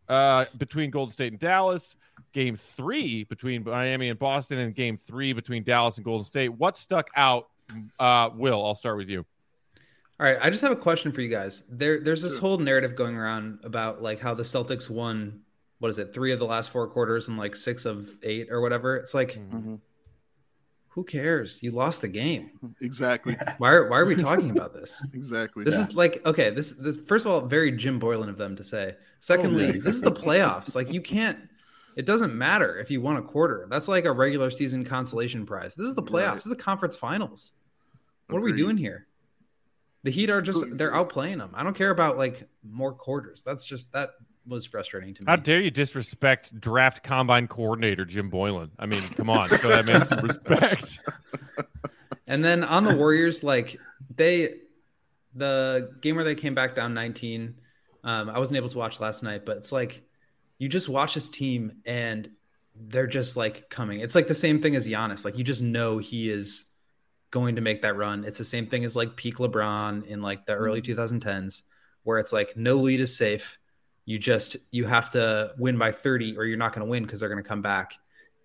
[0.10, 1.96] uh, between Golden State and Dallas,
[2.32, 6.78] game three between Miami and Boston, and game three between Dallas and Golden State, what
[6.78, 7.50] stuck out?
[8.00, 9.26] Uh, Will, I'll start with you.
[10.20, 11.64] All right, I just have a question for you guys.
[11.70, 15.42] There, there's this whole narrative going around about like how the Celtics won.
[15.80, 16.14] What is it?
[16.14, 18.96] Three of the last four quarters and like six of eight or whatever.
[18.98, 19.80] It's like, Mhm.
[20.90, 21.62] who cares?
[21.62, 22.52] You lost the game.
[22.82, 23.36] Exactly.
[23.60, 25.04] Why are Why are we talking about this?
[25.14, 25.64] Exactly.
[25.64, 26.50] This is like okay.
[26.50, 28.96] This this first of all, very Jim Boylan of them to say.
[29.20, 30.74] Secondly, yeah, this is the playoffs.
[30.76, 31.38] Like you can't.
[31.96, 33.66] It doesn't matter if you won a quarter.
[33.70, 35.74] That's like a regular season consolation prize.
[35.74, 36.26] This is the playoffs.
[36.28, 36.36] Right.
[36.36, 37.54] This is the conference finals.
[38.30, 39.08] What are we doing here?
[40.04, 41.52] The Heat are just they're outplaying them.
[41.56, 43.42] I don't care about like more quarters.
[43.46, 44.12] That's just that
[44.48, 45.26] was frustrating to me.
[45.28, 48.72] How dare you disrespect draft combine coordinator Jim Boylan?
[48.80, 51.00] I mean, come on, show that man some respect.
[52.28, 53.80] And then on the Warriors, like
[54.14, 54.56] they,
[55.34, 57.56] the game where they came back down 19,
[58.04, 60.04] um, I wasn't able to watch last night, but it's like
[60.58, 62.30] you just watch this team and
[62.76, 64.02] they're just like coming.
[64.02, 65.24] It's like the same thing as Giannis.
[65.24, 66.66] Like you just know he is
[67.32, 68.26] going to make that run.
[68.26, 71.64] It's the same thing as like peak LeBron in like the early 2010s,
[72.04, 73.58] where it's like no lead is safe.
[74.08, 77.20] You just you have to win by 30 or you're not going to win because
[77.20, 77.96] they're going to come back.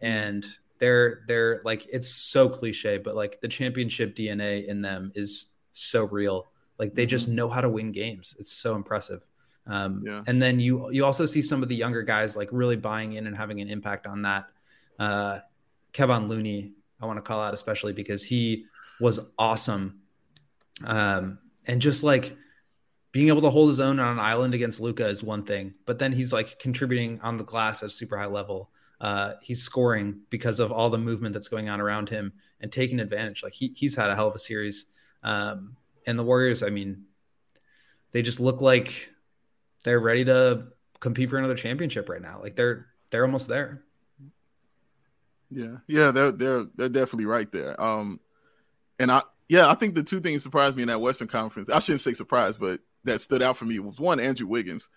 [0.00, 0.44] And
[0.80, 6.06] they're they're like it's so cliche, but like the championship DNA in them is so
[6.06, 6.48] real.
[6.80, 8.34] Like they just know how to win games.
[8.40, 9.24] It's so impressive.
[9.68, 10.24] Um, Yeah.
[10.26, 13.28] And then you you also see some of the younger guys like really buying in
[13.28, 14.46] and having an impact on that.
[14.98, 15.38] Uh,
[15.92, 18.66] Kevon Looney, I want to call out especially because he
[18.98, 20.00] was awesome,
[20.84, 21.38] um,
[21.68, 22.36] and just like
[23.12, 25.98] being able to hold his own on an island against Luka is one thing, but
[25.98, 28.70] then he's like contributing on the glass at a super high level.
[29.00, 33.00] Uh, he's scoring because of all the movement that's going on around him and taking
[33.00, 33.42] advantage.
[33.42, 34.86] Like he, he's had a hell of a series.
[35.22, 37.04] Um, and the Warriors, I mean,
[38.12, 39.10] they just look like
[39.84, 40.68] they're ready to
[41.00, 42.40] compete for another championship right now.
[42.40, 43.82] Like they're they're almost there.
[45.50, 47.78] Yeah, yeah, they're they're they're definitely right there.
[47.80, 48.20] Um,
[48.98, 51.68] and I yeah, I think the two things surprised me in that Western Conference.
[51.68, 54.88] I shouldn't say surprised, but that stood out for me was one Andrew Wiggins.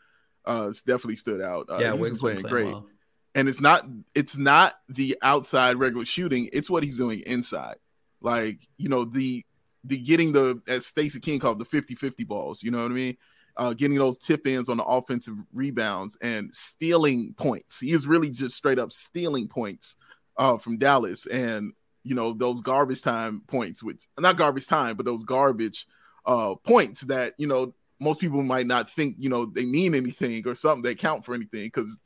[0.45, 1.69] Uh, it's definitely stood out.
[1.69, 2.87] Uh, yeah, he's Wiggins playing playing great, well.
[3.33, 3.83] and it's not
[4.13, 6.49] it's not the outside regular shooting.
[6.53, 7.77] It's what he's doing inside.
[8.21, 9.43] Like you know the
[9.83, 12.63] the getting the as Stacey King called the 50-50 balls.
[12.63, 13.17] You know what I mean?
[13.57, 17.79] Uh, getting those tip ins on the offensive rebounds and stealing points.
[17.79, 19.95] He is really just straight up stealing points
[20.37, 21.71] uh, from Dallas, and
[22.03, 25.87] you know those garbage time points, which not garbage time, but those garbage
[26.25, 30.45] uh, points that you know most people might not think you know they mean anything
[30.47, 32.01] or something they count for anything because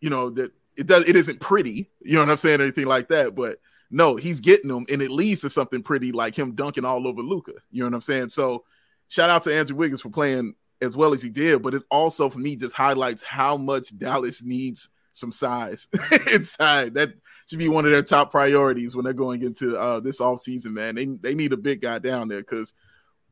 [0.00, 1.90] you know that it does it isn't pretty.
[2.00, 2.60] You know what I'm saying?
[2.60, 3.58] Anything like that, but
[3.90, 7.22] no, he's getting them, and it leads to something pretty like him dunking all over
[7.22, 7.52] Luka.
[7.70, 8.30] You know what I'm saying?
[8.30, 8.64] So
[9.08, 12.28] shout out to Andrew Wiggins for playing as well as he did, but it also
[12.28, 15.88] for me just highlights how much Dallas needs some size
[16.32, 16.94] inside.
[16.94, 17.14] That
[17.48, 20.94] should be one of their top priorities when they're going into uh, this offseason, man.
[20.94, 22.74] They they need a big guy down there because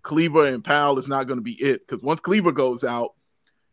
[0.06, 1.86] Kleber and Powell is not going to be it.
[1.86, 3.14] Because once Kleber goes out,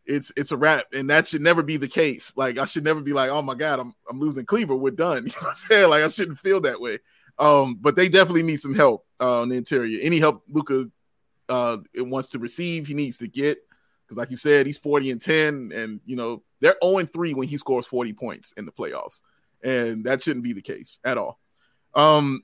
[0.04, 2.32] it's it's a wrap, and that should never be the case.
[2.36, 4.74] Like I should never be like, oh my god, I'm I'm losing Kleber.
[4.74, 5.24] We're done.
[5.26, 5.90] You know what I'm saying?
[5.90, 6.98] Like I shouldn't feel that way.
[7.38, 9.98] Um, but they definitely need some help uh, on the interior.
[10.02, 10.86] Any help Luka
[11.48, 13.58] uh it wants to receive, he needs to get.
[14.04, 17.34] Because like you said, he's 40 and 10, and you know they're 0 and 3
[17.34, 19.22] when he scores 40 points in the playoffs,
[19.62, 21.38] and that shouldn't be the case at all.
[21.94, 22.42] Um,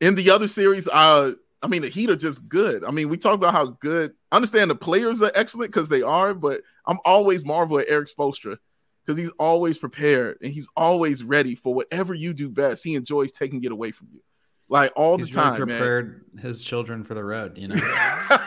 [0.00, 1.32] in the other series, uh,
[1.64, 2.84] I mean the Heat are just good.
[2.84, 4.12] I mean, we talk about how good.
[4.30, 8.08] I understand the players are excellent because they are, but I'm always marvel at Erik
[8.08, 8.58] Spoelstra
[9.04, 12.84] because he's always prepared and he's always ready for whatever you do best.
[12.84, 14.20] He enjoys taking it away from you,
[14.68, 15.78] like all He's the time, really man.
[15.78, 17.56] prepared his children for the road.
[17.58, 17.76] You know.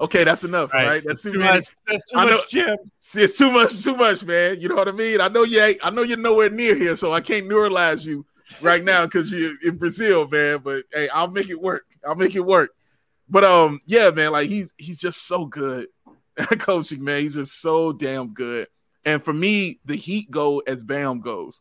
[0.00, 0.86] Okay, that's enough, Right.
[0.86, 1.02] right?
[1.04, 1.58] That's too too many.
[1.58, 1.66] much.
[1.86, 2.76] That's too I know- much, Jim.
[3.00, 4.58] See, It's too much, too much, man.
[4.60, 5.20] You know what I mean?
[5.20, 8.24] I know you ain't, I know you're nowhere near here, so I can't neuralize you
[8.60, 10.60] right now because you're in Brazil, man.
[10.62, 11.84] But hey, I'll make it work.
[12.06, 12.70] I'll make it work.
[13.28, 15.88] But um, yeah, man, like he's he's just so good
[16.36, 17.20] at coaching, man.
[17.22, 18.66] He's just so damn good.
[19.04, 21.60] And for me, the Heat go as Bam goes.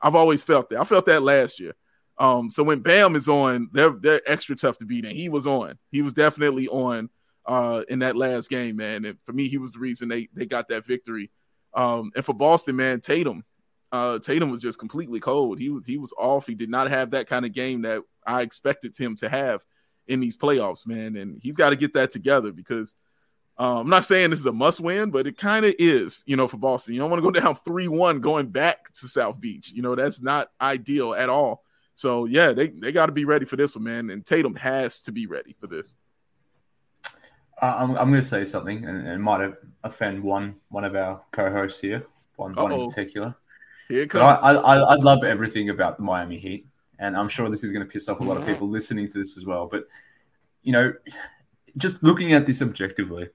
[0.00, 0.80] I've always felt that.
[0.80, 1.74] I felt that last year.
[2.18, 5.46] Um, so when Bam is on, they're they're extra tough to beat, and he was
[5.46, 5.78] on.
[5.90, 7.10] He was definitely on
[7.46, 9.04] uh in that last game, man.
[9.04, 11.30] And for me, he was the reason they they got that victory.
[11.74, 13.44] Um, and for Boston, man, Tatum,
[13.92, 15.58] uh, Tatum was just completely cold.
[15.58, 16.46] He was he was off.
[16.46, 19.64] He did not have that kind of game that I expected him to have
[20.06, 21.16] in these playoffs, man.
[21.16, 22.94] And he's got to get that together because
[23.58, 26.36] um, I'm not saying this is a must win, but it kind of is, you
[26.36, 26.94] know, for Boston.
[26.94, 29.72] You don't want to go down 3 1 going back to South Beach.
[29.72, 31.62] You know, that's not ideal at all.
[31.94, 34.10] So, yeah, they, they got to be ready for this one, man.
[34.10, 35.94] And Tatum has to be ready for this.
[37.62, 41.22] Uh, I'm, I'm going to say something, and it might offend one one of our
[41.32, 42.04] co-hosts here,
[42.36, 43.34] one, one in particular.
[43.88, 44.58] Here it But comes.
[44.58, 46.66] I, I, I love everything about the Miami Heat,
[46.98, 49.18] and I'm sure this is going to piss off a lot of people listening to
[49.18, 49.66] this as well.
[49.66, 49.86] But
[50.62, 50.92] you know,
[51.76, 53.28] just looking at this objectively,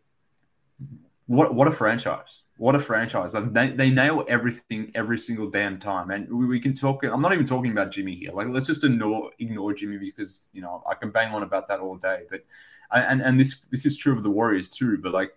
[1.27, 2.41] what what a franchise!
[2.57, 3.33] What a franchise!
[3.33, 7.03] Like they, they nail everything every single damn time, and we, we can talk.
[7.03, 8.31] I'm not even talking about Jimmy here.
[8.31, 11.79] Like let's just ignore ignore Jimmy because you know I can bang on about that
[11.79, 12.23] all day.
[12.29, 12.45] But
[12.91, 14.97] and and this this is true of the Warriors too.
[14.97, 15.31] But like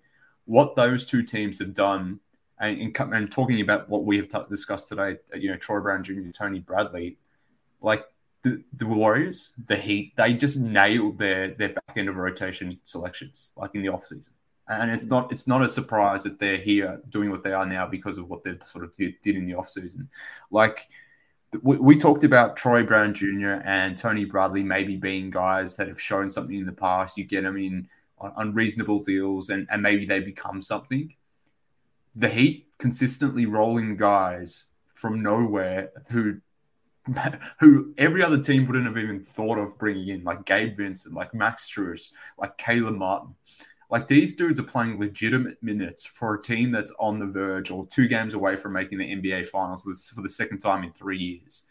[0.47, 2.21] what those two teams have done,
[2.61, 5.81] and and, and talking about what we have t- discussed today, uh, you know Troy
[5.81, 7.19] Brown Jr., Tony Bradley,
[7.81, 8.05] like
[8.43, 13.53] the, the Warriors, the Heat, they just nailed their their back end of rotation selections,
[13.57, 14.31] like in the offseason.
[14.69, 17.87] And it's not it's not a surprise that they're here doing what they are now
[17.87, 20.09] because of what they sort of did, did in the offseason.
[20.51, 20.89] Like
[21.63, 23.61] we, we talked about Troy Brown Jr.
[23.65, 27.19] and Tony Bradley maybe being guys that have shown something in the past.
[27.19, 27.89] You get them in
[28.21, 31.15] uh, on, on deals and, and maybe they become something.
[32.17, 36.41] The Heat consistently rolling guys from nowhere who
[37.61, 41.35] who every other team wouldn't have even thought of bringing in, like Gabe Vincent, like
[41.35, 43.35] Max Strus, like Caleb Martin.
[43.91, 47.87] Like these dudes are playing legitimate minutes for a team that's on the verge or
[47.87, 51.65] two games away from making the NBA Finals for the second time in three years.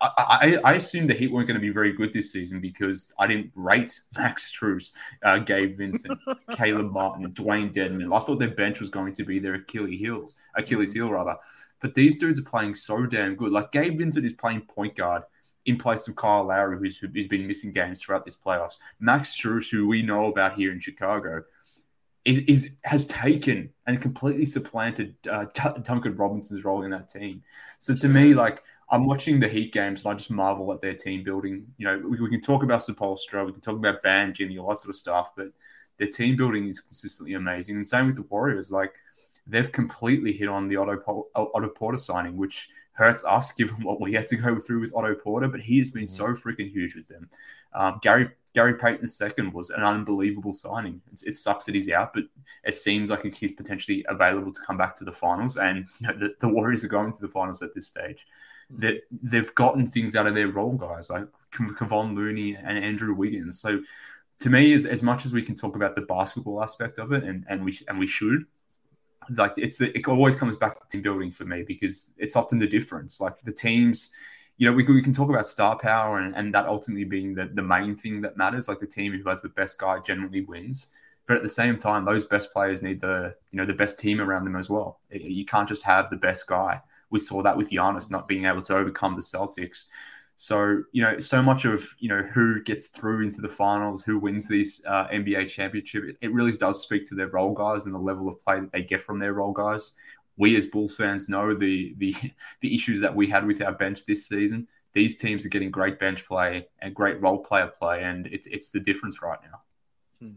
[0.00, 3.12] I, I, I assumed the Heat weren't going to be very good this season because
[3.18, 4.92] I didn't rate Max Strus,
[5.24, 6.18] uh, Gabe Vincent,
[6.52, 8.14] Caleb Martin, Dewayne Dedmon.
[8.14, 11.36] I thought their bench was going to be their Achilles heels, Achilles heel rather.
[11.80, 13.52] But these dudes are playing so damn good.
[13.52, 15.22] Like Gabe Vincent is playing point guard
[15.66, 18.78] in place of Kyle Lowry, who's, who's been missing games throughout this playoffs.
[19.00, 21.44] Max Strus, who we know about here in Chicago,
[22.24, 25.46] is, is has taken and completely supplanted uh,
[25.82, 27.42] Duncan Robinson's role in that team.
[27.78, 30.94] So to me, like I'm watching the Heat games and I just marvel at their
[30.94, 31.66] team building.
[31.76, 34.68] You know, we, we can talk about Spoelstra, we can talk about Bam, Jimmy, all
[34.70, 35.48] that sort of stuff, but
[35.98, 37.76] their team building is consistently amazing.
[37.76, 38.72] And same with the Warriors.
[38.72, 38.94] Like
[39.46, 44.12] they've completely hit on the Otto, Otto Porter signing, which hurts us given what we
[44.12, 46.34] had to go through with Otto Porter, but he has been mm-hmm.
[46.34, 47.28] so freaking huge with them.
[47.74, 49.06] Um, Gary Gary Payton
[49.38, 51.00] II was an unbelievable signing.
[51.12, 52.24] It's, it sucks that he's out, but
[52.64, 55.58] it seems like he's potentially available to come back to the finals.
[55.58, 58.26] And you know, the, the, Warriors are going to the finals at this stage.
[58.70, 63.58] That they've gotten things out of their role guys like Kevon Looney and Andrew Wiggins.
[63.60, 63.80] So
[64.40, 67.24] to me, as, as much as we can talk about the basketball aspect of it,
[67.24, 68.44] and, and we and we should,
[69.36, 72.58] like it's the, it always comes back to team building for me because it's often
[72.58, 73.20] the difference.
[73.20, 74.10] Like the teams,
[74.56, 77.46] you know, we, we can talk about star power and, and that ultimately being the,
[77.46, 78.68] the main thing that matters.
[78.68, 80.88] Like the team who has the best guy generally wins.
[81.26, 84.20] But at the same time, those best players need the you know the best team
[84.20, 85.00] around them as well.
[85.10, 86.80] You can't just have the best guy.
[87.10, 89.84] We saw that with Giannis not being able to overcome the Celtics.
[90.40, 94.20] So, you know, so much of, you know, who gets through into the finals, who
[94.20, 97.94] wins this uh, NBA championship, it, it, really does speak to their role guys and
[97.94, 99.92] the level of play that they get from their role guys.
[100.36, 102.14] We as Bulls fans know the the
[102.60, 104.68] the issues that we had with our bench this season.
[104.92, 108.70] These teams are getting great bench play and great role player play, and it's it's
[108.70, 109.60] the difference right now.
[110.20, 110.34] Hmm.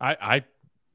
[0.00, 0.44] I, I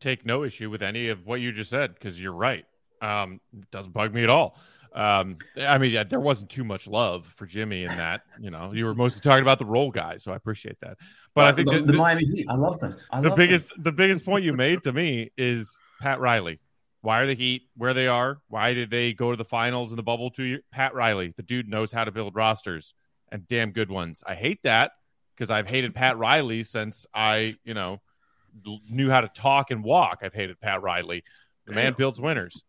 [0.01, 2.65] take no issue with any of what you just said because you're right.
[3.01, 4.57] Um, it doesn't bug me at all.
[4.93, 8.21] Um, I mean, there wasn't too much love for Jimmy in that.
[8.39, 10.97] You know, you were mostly talking about the role guy, so I appreciate that.
[11.33, 12.95] But I think the, the, the Miami Heat, I love them.
[13.11, 13.83] I the love biggest, them.
[13.83, 16.59] the biggest point you made to me is Pat Riley.
[17.01, 18.39] Why are the Heat where they are?
[18.49, 20.59] Why did they go to the finals in the bubble To?
[20.71, 22.93] Pat Riley, the dude knows how to build rosters
[23.31, 24.23] and damn good ones.
[24.25, 24.91] I hate that
[25.35, 27.99] because I've hated Pat Riley since I, you know,
[28.89, 30.19] knew how to talk and walk.
[30.21, 31.23] I've hated Pat Riley.
[31.65, 32.63] The man builds winners.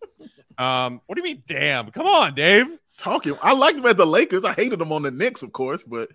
[0.58, 1.90] Um, what do you mean, damn?
[1.90, 2.66] Come on, Dave.
[2.96, 3.36] Talking.
[3.42, 4.44] I liked him at the Lakers.
[4.44, 6.10] I hated him on the Knicks, of course, but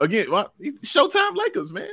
[0.00, 1.90] again, well, Showtime Lakers, man.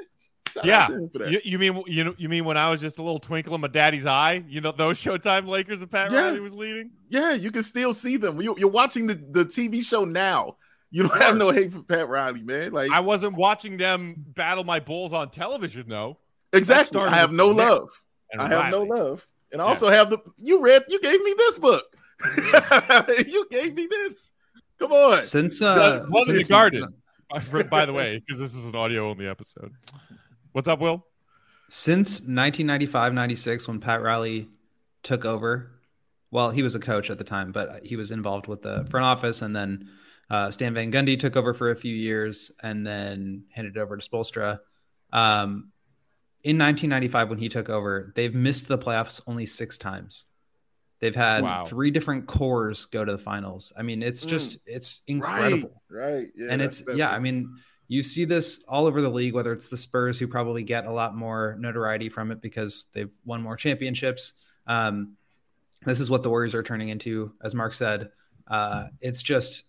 [0.53, 0.87] Shout yeah,
[1.27, 3.61] you, you, mean you know you mean when I was just a little twinkle in
[3.61, 4.43] my daddy's eye?
[4.47, 6.21] You know those Showtime Lakers that Pat yeah.
[6.21, 6.89] Riley was leading.
[7.07, 8.41] Yeah, you can still see them.
[8.41, 10.57] You, are watching the, the TV show now.
[10.91, 12.71] You don't have no hate for Pat Riley, man.
[12.71, 16.17] Like I wasn't watching them battle my Bulls on television, though.
[16.51, 16.99] Exactly.
[16.99, 17.89] I have no love.
[18.37, 19.27] I have no love.
[19.51, 19.69] And I yeah.
[19.69, 21.85] also have the you read you gave me this book.
[23.27, 24.31] you gave me this.
[24.77, 25.23] Come on.
[25.23, 26.93] Since uh Blood in the Garden.
[27.69, 29.71] by the way, because this is an audio only episode.
[30.51, 31.05] What's up, Will?
[31.69, 34.49] Since 1995-96 when Pat Riley
[35.03, 35.71] took over,
[36.31, 39.05] well, he was a coach at the time, but he was involved with the front
[39.05, 39.87] office and then
[40.31, 43.97] uh, Stan Van Gundy took over for a few years and then handed it over
[43.97, 44.59] to Spoelstra.
[45.11, 45.71] Um,
[46.43, 50.25] in 1995 when he took over, they've missed the playoffs only six times.
[50.99, 51.65] They've had wow.
[51.65, 53.71] three different cores go to the finals.
[53.77, 54.61] I mean, it's just mm.
[54.65, 55.81] it's incredible.
[55.89, 56.13] Right.
[56.13, 56.27] right.
[56.35, 57.55] Yeah, and it's yeah, I mean,
[57.87, 60.91] you see this all over the league, whether it's the Spurs who probably get a
[60.91, 64.33] lot more notoriety from it because they've won more championships.
[64.67, 65.15] Um,
[65.85, 68.11] this is what the Warriors are turning into, as Mark said.
[68.45, 69.63] Uh, it's just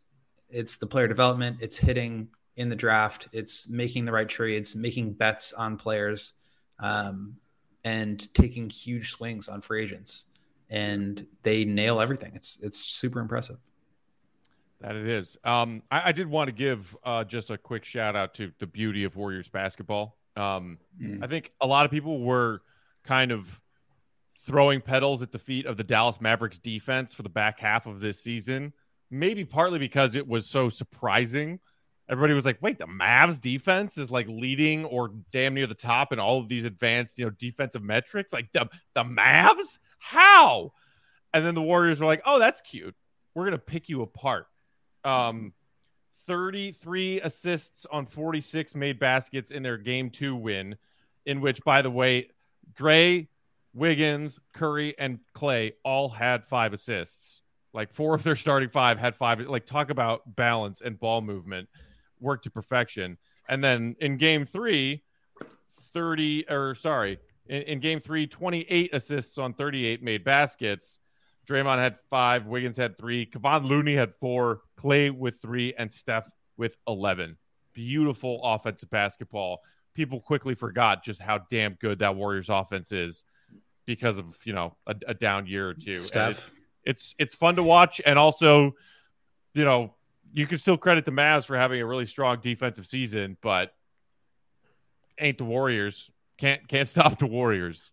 [0.48, 5.12] it's the player development, it's hitting in the draft, it's making the right trades, making
[5.12, 6.32] bets on players.
[6.80, 7.36] Um,
[7.84, 10.26] and taking huge swings on free agents,
[10.68, 12.32] and they nail everything.
[12.34, 13.56] It's it's super impressive.
[14.80, 15.36] That it is.
[15.44, 18.66] Um, I, I did want to give uh, just a quick shout out to the
[18.66, 20.16] beauty of Warriors basketball.
[20.36, 21.24] Um, Mm.
[21.24, 22.60] I think a lot of people were
[23.04, 23.60] kind of
[24.46, 28.00] throwing pedals at the feet of the Dallas Mavericks defense for the back half of
[28.00, 28.72] this season,
[29.10, 31.60] maybe partly because it was so surprising.
[32.10, 36.12] Everybody was like, wait, the Mavs defense is like leading or damn near the top
[36.12, 38.32] in all of these advanced, you know, defensive metrics.
[38.32, 39.78] Like the, the Mavs?
[39.98, 40.72] How?
[41.32, 42.96] And then the Warriors were like, oh, that's cute.
[43.34, 44.46] We're to pick you apart.
[45.04, 45.52] Um,
[46.26, 50.76] 33 assists on 46 made baskets in their game two win,
[51.26, 52.30] in which, by the way,
[52.74, 53.28] Dre,
[53.72, 57.42] Wiggins, Curry, and Clay all had five assists.
[57.72, 59.40] Like four of their starting five had five.
[59.40, 61.68] Like, talk about balance and ball movement,
[62.20, 63.18] work to perfection.
[63.48, 65.02] And then in game three,
[65.92, 70.98] 30, or sorry, in, in game three, 28 assists on 38 made baskets.
[71.48, 76.24] Draymond had five, Wiggins had three, Kevon Looney had four, Clay with three, and Steph
[76.56, 77.36] with 11.
[77.72, 79.60] Beautiful offensive basketball.
[79.94, 83.24] People quickly forgot just how damn good that Warriors offense is
[83.84, 85.98] because of, you know, a, a down year or two.
[85.98, 86.30] Steph.
[86.30, 88.74] It's, it's it's fun to watch and also,
[89.54, 89.94] you know,
[90.32, 93.72] you can still credit the Mavs for having a really strong defensive season, but
[95.18, 96.10] ain't the Warriors.
[96.38, 97.92] Can't can't stop the Warriors.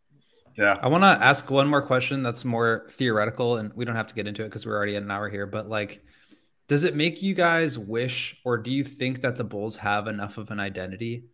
[0.58, 0.80] Yeah.
[0.82, 4.16] I want to ask one more question that's more theoretical, and we don't have to
[4.16, 5.46] get into it because we're already at an hour here.
[5.46, 6.04] But like,
[6.68, 10.38] does it make you guys wish, or do you think that the Bulls have enough
[10.38, 11.26] of an identity?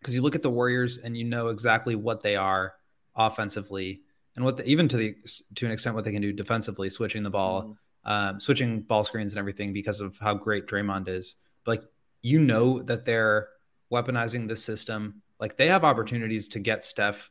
[0.00, 2.74] Because you look at the Warriors and you know exactly what they are
[3.14, 4.02] offensively,
[4.34, 5.14] and what the, even to the
[5.54, 7.72] to an extent what they can do defensively, switching the ball, mm-hmm.
[8.04, 11.36] Um, switching ball screens and everything because of how great Draymond is.
[11.64, 11.88] But like,
[12.22, 13.48] you know that they're
[13.90, 15.22] weaponizing this system.
[15.40, 17.30] Like they have opportunities to get Steph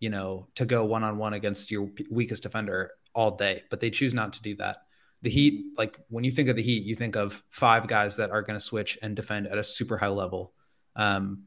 [0.00, 3.90] you know, to go one on one against your weakest defender all day, but they
[3.90, 4.78] choose not to do that.
[5.22, 8.30] The Heat, like when you think of the Heat, you think of five guys that
[8.30, 10.54] are going to switch and defend at a super high level.
[10.96, 11.44] Um,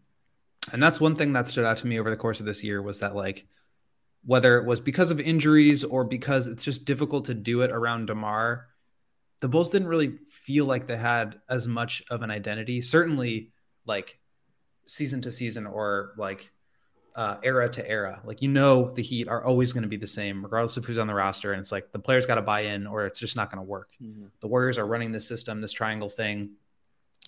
[0.72, 2.82] and that's one thing that stood out to me over the course of this year
[2.82, 3.47] was that like
[4.26, 8.07] whether it was because of injuries or because it's just difficult to do it around
[8.07, 8.67] Demar,
[9.41, 12.82] the Bulls didn't really feel like they had as much of an identity.
[12.82, 13.51] Certainly,
[13.86, 14.19] like
[14.86, 16.51] season to season or like
[17.15, 18.21] uh, era to era.
[18.24, 20.97] Like you know, the Heat are always going to be the same, regardless of who's
[20.97, 21.51] on the roster.
[21.51, 23.69] And it's like the players got to buy in, or it's just not going to
[23.69, 23.91] work.
[24.39, 26.51] The Warriors are running this system, this triangle thing,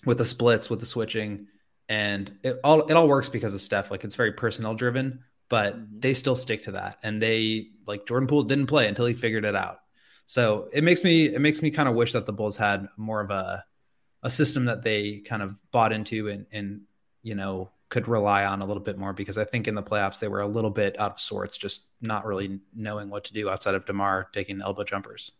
[0.04, 1.46] with the splits, with the switching,
[1.88, 3.90] and it all it all works because of Steph.
[3.90, 6.00] Like it's very personnel driven, but Mhm.
[6.00, 6.98] they still stick to that.
[7.02, 9.78] And they like Jordan Poole didn't play until he figured it out.
[10.26, 13.20] So it makes me it makes me kind of wish that the Bulls had more
[13.20, 13.64] of a
[14.22, 16.82] a system that they kind of bought into and and
[17.22, 20.18] you know could rely on a little bit more because I think in the playoffs
[20.18, 23.48] they were a little bit out of sorts, just not really knowing what to do
[23.48, 25.30] outside of Demar taking elbow jumpers.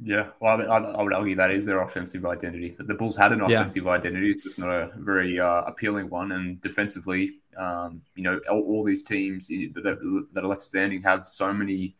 [0.00, 2.76] Yeah, well, I, I would argue that is their offensive identity.
[2.78, 3.60] The Bulls had an Yeah.
[3.60, 6.32] offensive identity; it's just not a very uh, appealing one.
[6.32, 11.02] And defensively, um, you know, all, all these teams that, that that are left standing
[11.02, 11.96] have so many,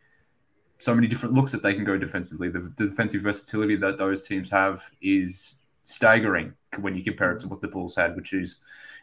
[0.77, 2.47] so many different looks that they can go defensively.
[2.49, 7.49] The, the defensive versatility that those teams have is staggering when you compare it to
[7.49, 8.59] what the Bulls had, which is,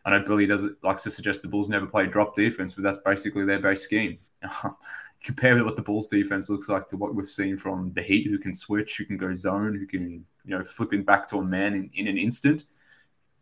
[0.06, 2.98] I know Billy does likes to suggest the Bulls never play drop defense, but that's
[3.04, 4.18] basically their base scheme.
[5.22, 8.38] compare what the Bulls defense looks like to what we've seen from the Heat, who
[8.38, 11.42] can switch, who can go zone, who can you know flip it back to a
[11.42, 12.64] man in, in an instant.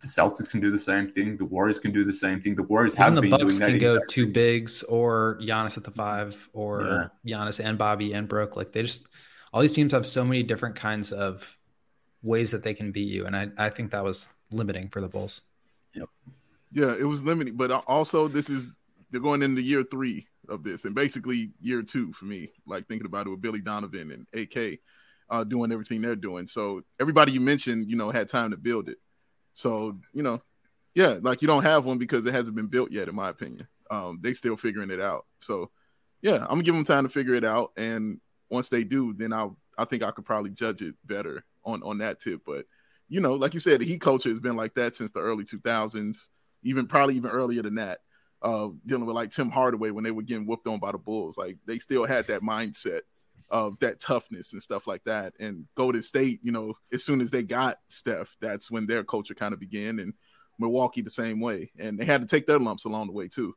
[0.01, 1.37] The Celtics can do the same thing.
[1.37, 2.55] The Warriors can do the same thing.
[2.55, 3.69] The Warriors have the been Bucks doing that.
[3.69, 8.29] can go exact- two bigs or Giannis at the five or Giannis and Bobby and
[8.29, 8.57] Brook.
[8.57, 9.07] Like they just
[9.53, 11.59] all these teams have so many different kinds of
[12.23, 13.27] ways that they can beat you.
[13.27, 15.43] And I, I think that was limiting for the Bulls.
[15.95, 16.09] Yep.
[16.73, 18.69] Yeah, it was limiting, but also this is
[19.11, 22.51] they're going into year three of this, and basically year two for me.
[22.67, 24.81] Like thinking about it with Billy Donovan and AK
[25.31, 26.47] uh, doing everything they're doing.
[26.47, 28.99] So everybody you mentioned, you know, had time to build it.
[29.53, 30.43] So you know,
[30.95, 33.67] yeah, like you don't have one because it hasn't been built yet, in my opinion.
[33.91, 35.27] Um, they still figuring it out.
[35.39, 35.71] So
[36.23, 38.21] yeah, I'm gonna give them time to figure it out, and
[38.51, 41.99] once they do, then I'll I think I could probably judge it better on on
[41.99, 42.43] that tip.
[42.47, 42.67] But
[43.09, 45.45] you know, like you said, the Heat culture has been like that since the early
[45.45, 46.29] 2000s,
[46.63, 48.01] even probably even earlier than that.
[48.45, 51.39] Uh, dealing with like Tim Hardaway when they were getting whooped on by the Bulls,
[51.39, 53.01] like they still had that mindset
[53.49, 55.33] of that toughness and stuff like that.
[55.41, 59.35] And Golden State, you know, as soon as they got Steph, that's when their culture
[59.35, 59.99] kind of began.
[59.99, 60.13] And
[60.59, 63.55] Milwaukee the same way, and they had to take their lumps along the way too.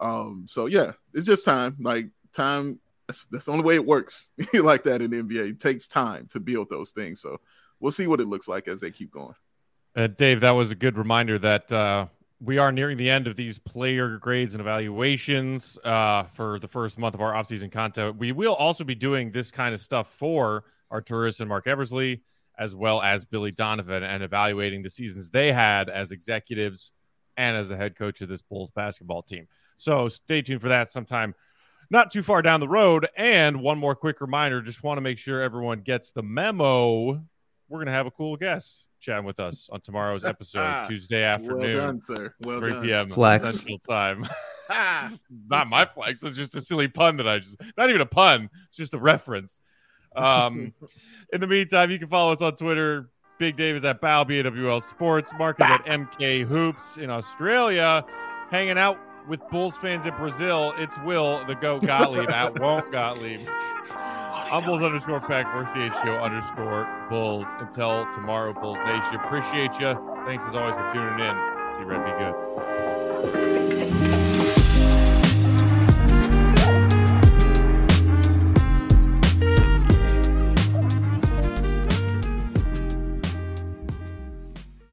[0.00, 1.76] Um, so yeah, it's just time.
[1.78, 5.50] Like time, that's, that's the only way it works like that in the NBA.
[5.50, 7.20] It takes time to build those things.
[7.20, 7.38] So
[7.80, 9.34] we'll see what it looks like as they keep going.
[9.94, 12.06] Uh, Dave, that was a good reminder that uh,
[12.44, 16.98] we are nearing the end of these player grades and evaluations uh, for the first
[16.98, 18.16] month of our offseason content.
[18.16, 22.22] We will also be doing this kind of stuff for Arturas and Marc Eversley,
[22.58, 26.90] as well as Billy Donovan, and evaluating the seasons they had as executives
[27.36, 29.46] and as the head coach of this Bulls basketball team.
[29.76, 31.34] So stay tuned for that sometime
[31.90, 33.06] not too far down the road.
[33.16, 37.22] And one more quick reminder just want to make sure everyone gets the memo.
[37.72, 41.58] We're going to have a cool guest chatting with us on tomorrow's episode, Tuesday afternoon.
[41.58, 42.34] Well done, sir.
[42.42, 42.84] Well 3 done.
[42.84, 43.10] p.m.
[43.10, 43.50] Flex.
[43.50, 44.28] Central Time.
[45.48, 46.22] not my flex.
[46.22, 48.50] It's just a silly pun that I just, not even a pun.
[48.68, 49.62] It's just a reference.
[50.14, 50.74] Um,
[51.32, 53.08] in the meantime, you can follow us on Twitter.
[53.38, 55.32] Big Dave is at Bow, BAWL Sports.
[55.38, 58.04] Mark is at MK Hoops in Australia.
[58.50, 63.48] Hanging out with Bulls fans in Brazil, it's Will, the GOAT Gottlieb at Won't Gottlieb.
[64.52, 67.46] I'm Bulls underscore Peck, or CHGO underscore Bulls.
[67.58, 69.14] Until tomorrow, Bulls Nation.
[69.14, 69.98] Appreciate you.
[70.26, 71.34] Thanks as always for tuning in.
[71.72, 72.10] See Red be
[73.88, 74.01] good.